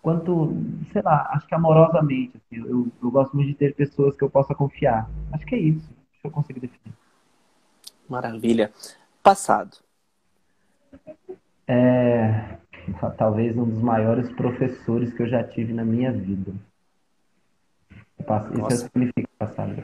[0.00, 0.54] quanto,
[0.92, 2.36] sei lá, acho que amorosamente.
[2.36, 2.62] assim.
[2.66, 5.10] Eu, eu gosto muito de ter pessoas que eu possa confiar.
[5.32, 5.86] Acho que é isso.
[6.12, 6.94] Acho que eu consigo definir.
[8.08, 8.72] Maravilha.
[9.22, 9.76] Passado.
[11.66, 12.58] É
[13.16, 16.52] talvez um dos maiores professores que eu já tive na minha vida.
[18.20, 19.82] Isso é significa passado.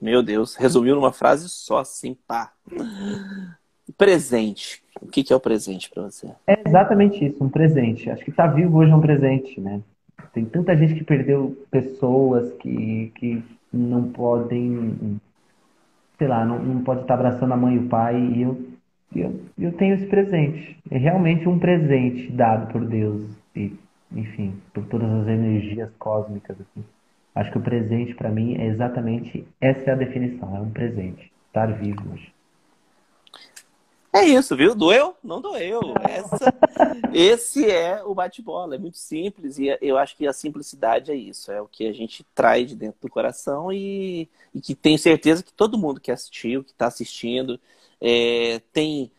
[0.00, 0.54] Meu Deus.
[0.54, 2.52] Resumiu numa frase só, assim, pá.
[3.96, 4.82] Presente.
[5.00, 6.28] O que que é o presente para você?
[6.46, 8.10] É exatamente isso, um presente.
[8.10, 9.80] Acho que estar vivo hoje é um presente, né?
[10.32, 13.42] Tem tanta gente que perdeu pessoas que, que
[13.72, 15.18] não podem,
[16.18, 18.16] sei lá, não, não pode estar abraçando a mãe e o pai.
[18.16, 18.66] E eu,
[19.14, 20.78] eu, eu tenho esse presente.
[20.90, 23.22] É realmente um presente dado por Deus.
[23.54, 23.72] E,
[24.12, 26.56] enfim, por todas as energias cósmicas.
[26.60, 26.84] Assim.
[27.36, 30.56] Acho que o presente para mim é exatamente essa é a definição.
[30.56, 31.30] É um presente.
[31.48, 32.32] Estar vivo hoje.
[34.10, 34.74] É isso, viu?
[34.74, 35.14] Doeu?
[35.22, 35.82] Não doeu.
[36.08, 36.54] Essa,
[37.12, 38.76] esse é o bate-bola.
[38.76, 41.52] É muito simples e eu acho que a simplicidade é isso.
[41.52, 45.42] É o que a gente traz de dentro do coração e, e que tenho certeza
[45.42, 47.60] que todo mundo que assistiu, que está assistindo,
[48.00, 49.12] é, tem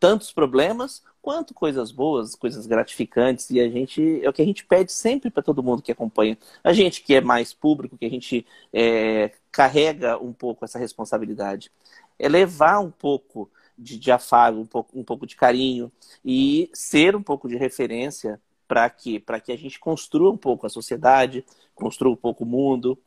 [0.00, 4.64] tantos problemas quanto coisas boas, coisas gratificantes e a gente é o que a gente
[4.64, 6.36] pede sempre para todo mundo que acompanha.
[6.64, 11.70] A gente que é mais público, que a gente é, carrega um pouco essa responsabilidade,
[12.18, 15.90] é levar um pouco de, de afago, um pouco, um pouco de carinho
[16.24, 20.70] e ser um pouco de referência para que, que a gente construa um pouco a
[20.70, 21.44] sociedade,
[21.74, 22.98] construa um pouco o mundo.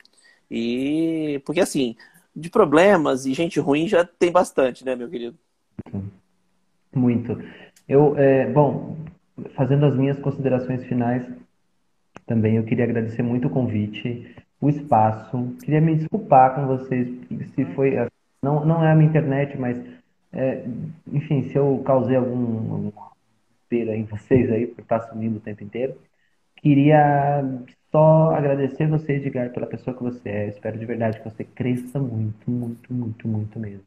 [0.52, 1.96] E porque assim,
[2.36, 5.38] de problemas e gente ruim já tem bastante, né, meu querido?
[6.94, 7.38] Muito.
[7.88, 8.98] Eu, é, bom,
[9.56, 11.26] fazendo as minhas considerações finais,
[12.26, 15.56] também eu queria agradecer muito o convite, o espaço.
[15.64, 17.10] Queria me desculpar com vocês
[17.54, 17.96] se foi
[18.42, 19.82] não, não é a minha internet, mas
[20.34, 20.66] é,
[21.12, 22.92] enfim, se eu causei algum, algum
[23.70, 25.96] pera em vocês aí por estar sumindo o tempo inteiro,
[26.58, 27.44] queria
[27.92, 30.48] só agradecer você, Edgar, pela pessoa que você é.
[30.50, 33.86] Espero de verdade que você cresça muito, muito, muito, muito mesmo.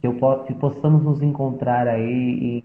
[0.00, 2.64] Que, eu, que possamos nos encontrar aí em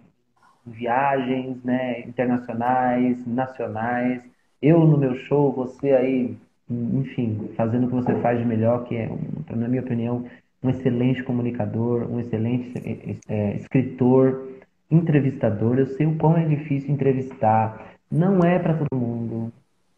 [0.70, 4.22] viagens né, internacionais, nacionais.
[4.62, 6.38] Eu no meu show, você aí,
[6.70, 9.10] enfim, fazendo o que você faz de melhor, que é,
[9.56, 10.26] na minha opinião,
[10.62, 12.74] um excelente comunicador, um excelente
[13.28, 14.50] é, escritor,
[14.92, 15.80] entrevistador.
[15.80, 17.96] Eu sei o quão é difícil entrevistar.
[18.12, 19.52] Não é para todo mundo.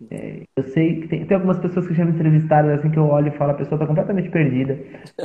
[0.09, 3.05] É, eu sei que tem, tem, algumas pessoas que já me entrevistaram assim que eu
[3.05, 4.79] olho e falo, a pessoa está completamente perdida.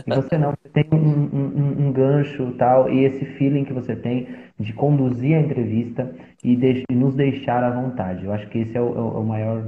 [0.07, 3.97] E você não, você tem um, um, um, gancho tal, e esse feeling que você
[3.97, 4.29] tem
[4.59, 8.25] de conduzir a entrevista e, de, nos deixar à vontade.
[8.25, 9.65] Eu acho que esse é o, é o maior,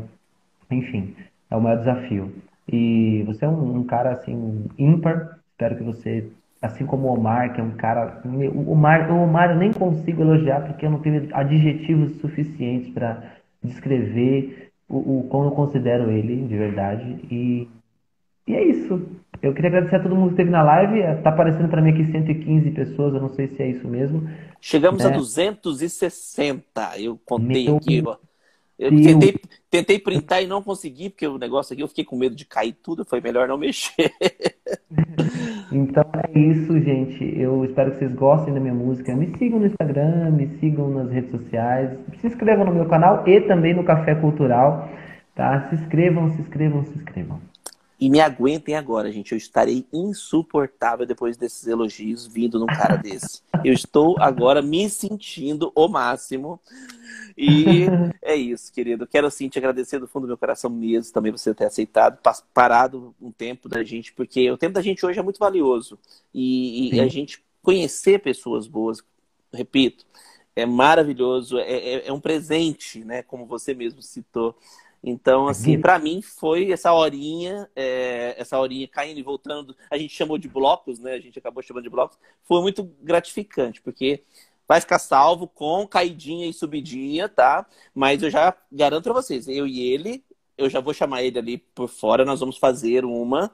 [0.70, 1.14] enfim,
[1.51, 2.32] é o maior desafio.
[2.70, 6.30] E você é um, um cara assim ímpar, Espero que você,
[6.62, 8.22] assim como o Omar, que é um cara.
[8.24, 13.34] O Omar, o Omar eu nem consigo elogiar porque eu não tenho adjetivos suficientes para
[13.61, 17.18] descrever o, o como eu considero ele, de verdade.
[17.28, 17.68] E,
[18.47, 19.05] e é isso.
[19.41, 21.22] Eu queria agradecer a todo mundo que esteve na live.
[21.22, 24.28] Tá aparecendo para mim aqui 115 pessoas, eu não sei se é isso mesmo.
[24.61, 26.62] Chegamos a 260.
[26.76, 26.89] Né?
[26.99, 28.03] Eu contei Meu aqui.
[28.78, 29.34] Eu tentei,
[29.68, 32.72] tentei printar e não consegui, porque o negócio aqui eu fiquei com medo de cair
[32.72, 34.12] tudo, foi melhor não mexer.
[35.70, 37.39] Então é isso, gente.
[37.39, 39.14] Eu espero que vocês gostem da minha música.
[39.14, 41.99] Me sigam no Instagram, me sigam nas redes sociais.
[42.20, 44.89] Se inscrevam no meu canal e também no Café Cultural.
[45.34, 45.68] Tá?
[45.68, 47.41] Se inscrevam, se inscrevam, se inscrevam.
[48.01, 49.32] E me aguentem agora, gente.
[49.32, 53.42] Eu estarei insuportável depois desses elogios vindo num cara desse.
[53.64, 56.61] Eu estou agora me sentindo o máximo.
[57.36, 57.86] E
[58.22, 59.07] é isso, querido.
[59.07, 62.18] Quero sim te agradecer do fundo do meu coração mesmo, também você ter aceitado,
[62.55, 65.99] parado um tempo da gente, porque o tempo da gente hoje é muito valioso.
[66.32, 69.03] E, e a gente conhecer pessoas boas,
[69.53, 70.07] repito,
[70.55, 73.22] é maravilhoso, é, é, é um presente, né?
[73.22, 74.57] Como você mesmo citou.
[75.03, 79.76] Então, assim, para mim foi essa horinha, é, essa horinha caindo e voltando.
[79.90, 81.12] A gente chamou de blocos, né?
[81.12, 82.18] A gente acabou chamando de blocos.
[82.44, 84.22] Foi muito gratificante, porque
[84.66, 87.66] vai ficar salvo com caidinha e subidinha, tá?
[87.94, 90.22] Mas eu já garanto pra vocês, eu e ele,
[90.59, 93.51] eu já vou chamar ele ali por fora, nós vamos fazer uma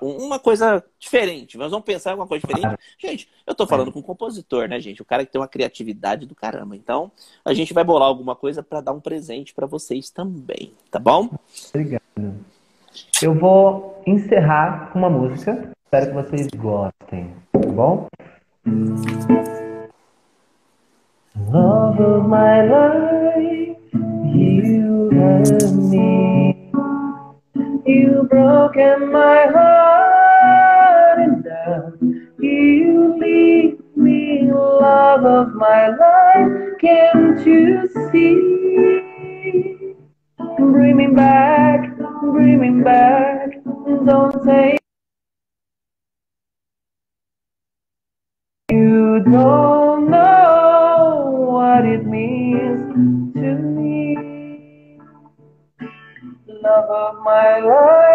[0.00, 1.56] uma coisa diferente.
[1.56, 2.78] Nós vamos pensar em alguma coisa diferente.
[2.98, 5.02] Gente, eu tô falando com um compositor, né, gente?
[5.02, 6.76] O cara que tem uma criatividade do caramba.
[6.76, 7.10] Então,
[7.44, 11.30] a gente vai bolar alguma coisa para dar um presente para vocês também, tá bom?
[11.68, 12.00] Obrigado.
[13.22, 15.70] Eu vou encerrar com uma música.
[15.84, 18.06] Espero que vocês gostem, tá bom?
[21.36, 23.76] Love of my life,
[24.24, 26.59] you and me.
[27.90, 31.92] You broken my heart and now
[32.38, 36.78] you leave me, love of my life.
[36.80, 38.36] Can't you see?
[40.56, 43.64] Bring me back, bring me back.
[43.64, 44.78] Don't say
[48.70, 49.69] you don't
[57.30, 58.09] my life,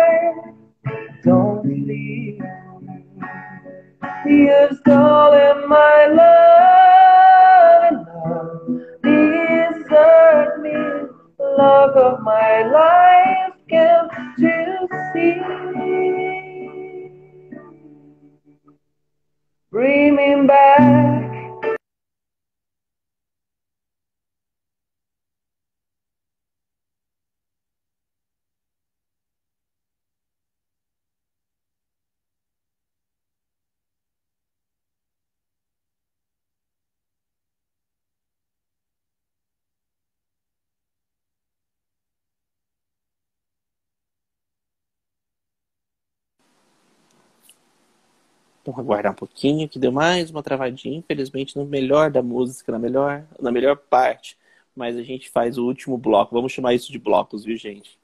[48.65, 52.79] Vamos aguardar um pouquinho, que deu mais uma travadinha, infelizmente, no melhor da música, na
[52.79, 54.35] melhor, na melhor parte.
[54.75, 56.33] Mas a gente faz o último bloco.
[56.33, 57.97] Vamos chamar isso de blocos, viu, gente?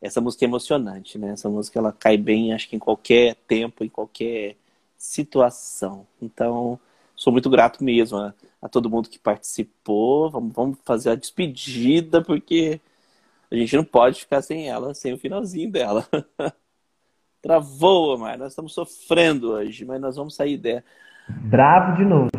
[0.00, 1.30] Essa música é emocionante, né?
[1.30, 4.56] Essa música ela cai bem, acho que em qualquer tempo, em qualquer
[4.96, 6.06] situação.
[6.22, 6.78] Então,
[7.16, 10.30] sou muito grato mesmo a, a todo mundo que participou.
[10.30, 12.80] Vamos, vamos fazer a despedida, porque
[13.50, 16.06] a gente não pode ficar sem ela, sem o finalzinho dela.
[17.44, 20.82] Travou, mas nós estamos sofrendo hoje, mas nós vamos sair dela.
[21.28, 22.30] Bravo de novo.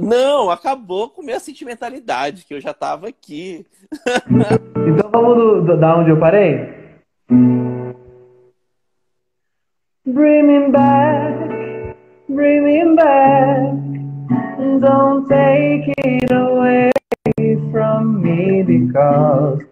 [0.00, 3.66] Não, acabou com minha sentimentalidade, que eu já estava aqui.
[4.88, 6.74] então vamos do, do, da onde eu parei?
[10.06, 11.94] Bring me back,
[12.26, 13.76] bring me back,
[14.80, 16.90] don't take it away
[17.70, 19.65] from me because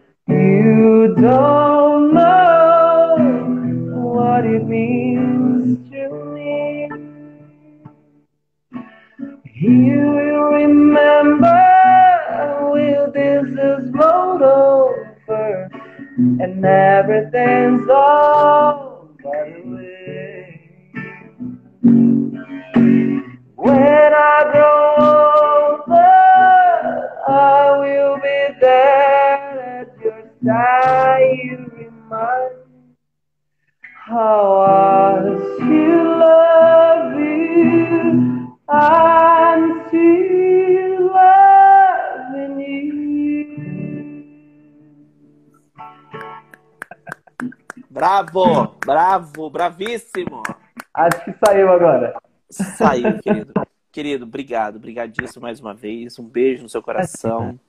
[54.24, 56.18] Querido, obrigado, obrigadíssimo mais uma vez.
[56.18, 57.58] Um beijo no seu coração.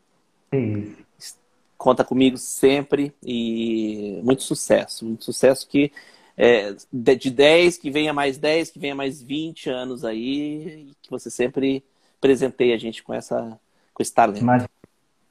[0.51, 1.37] É isso.
[1.75, 5.03] Conta comigo sempre e muito sucesso.
[5.03, 5.91] Muito sucesso que
[6.37, 11.09] é, de 10, que venha mais 10, que venha mais 20 anos aí, e que
[11.09, 11.83] você sempre
[12.21, 13.59] presenteie a gente com, essa,
[13.93, 14.41] com esse talento.
[14.41, 14.69] Imagina.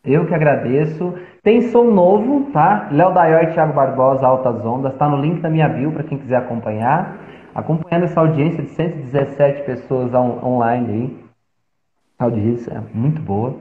[0.05, 1.15] Eu que agradeço.
[1.43, 2.91] Tem som novo, tá?
[2.93, 4.95] Léo Daió e Thiago Barbosa, Altas Ondas.
[4.99, 7.24] Tá no link da minha bio para quem quiser acompanhar.
[7.55, 11.25] Acompanhando essa audiência de 117 pessoas on online aí.
[12.19, 13.57] A audiência é muito boa.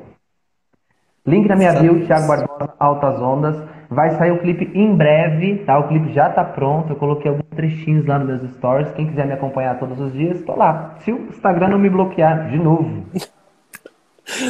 [1.25, 3.55] Link na minha bio, Thiago Barbosa, Altas Ondas.
[3.89, 5.77] Vai sair o clipe em breve, tá?
[5.77, 6.91] O clipe já tá pronto.
[6.91, 8.91] Eu coloquei alguns trechinhos lá nos meus stories.
[8.93, 10.97] Quem quiser me acompanhar todos os dias, tô lá.
[11.01, 13.05] Se o Instagram não me bloquear de novo.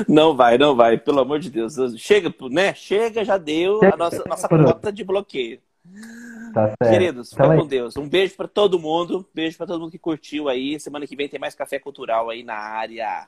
[0.07, 1.75] Não vai, não vai, pelo amor de Deus.
[1.97, 2.75] Chega, né?
[2.75, 5.59] Chega, já deu a nossa, nossa cota de bloqueio.
[6.53, 6.73] Tá.
[6.77, 7.97] Queridos, Então fica é com Deus.
[7.97, 9.27] Um beijo pra todo mundo.
[9.33, 10.79] Beijo pra todo mundo que curtiu aí.
[10.79, 13.27] Semana que vem tem mais café cultural aí na área.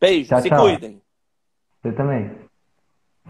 [0.00, 0.62] Beijo, Tchau, se tchau.
[0.62, 1.02] cuidem.
[1.82, 2.47] Você também.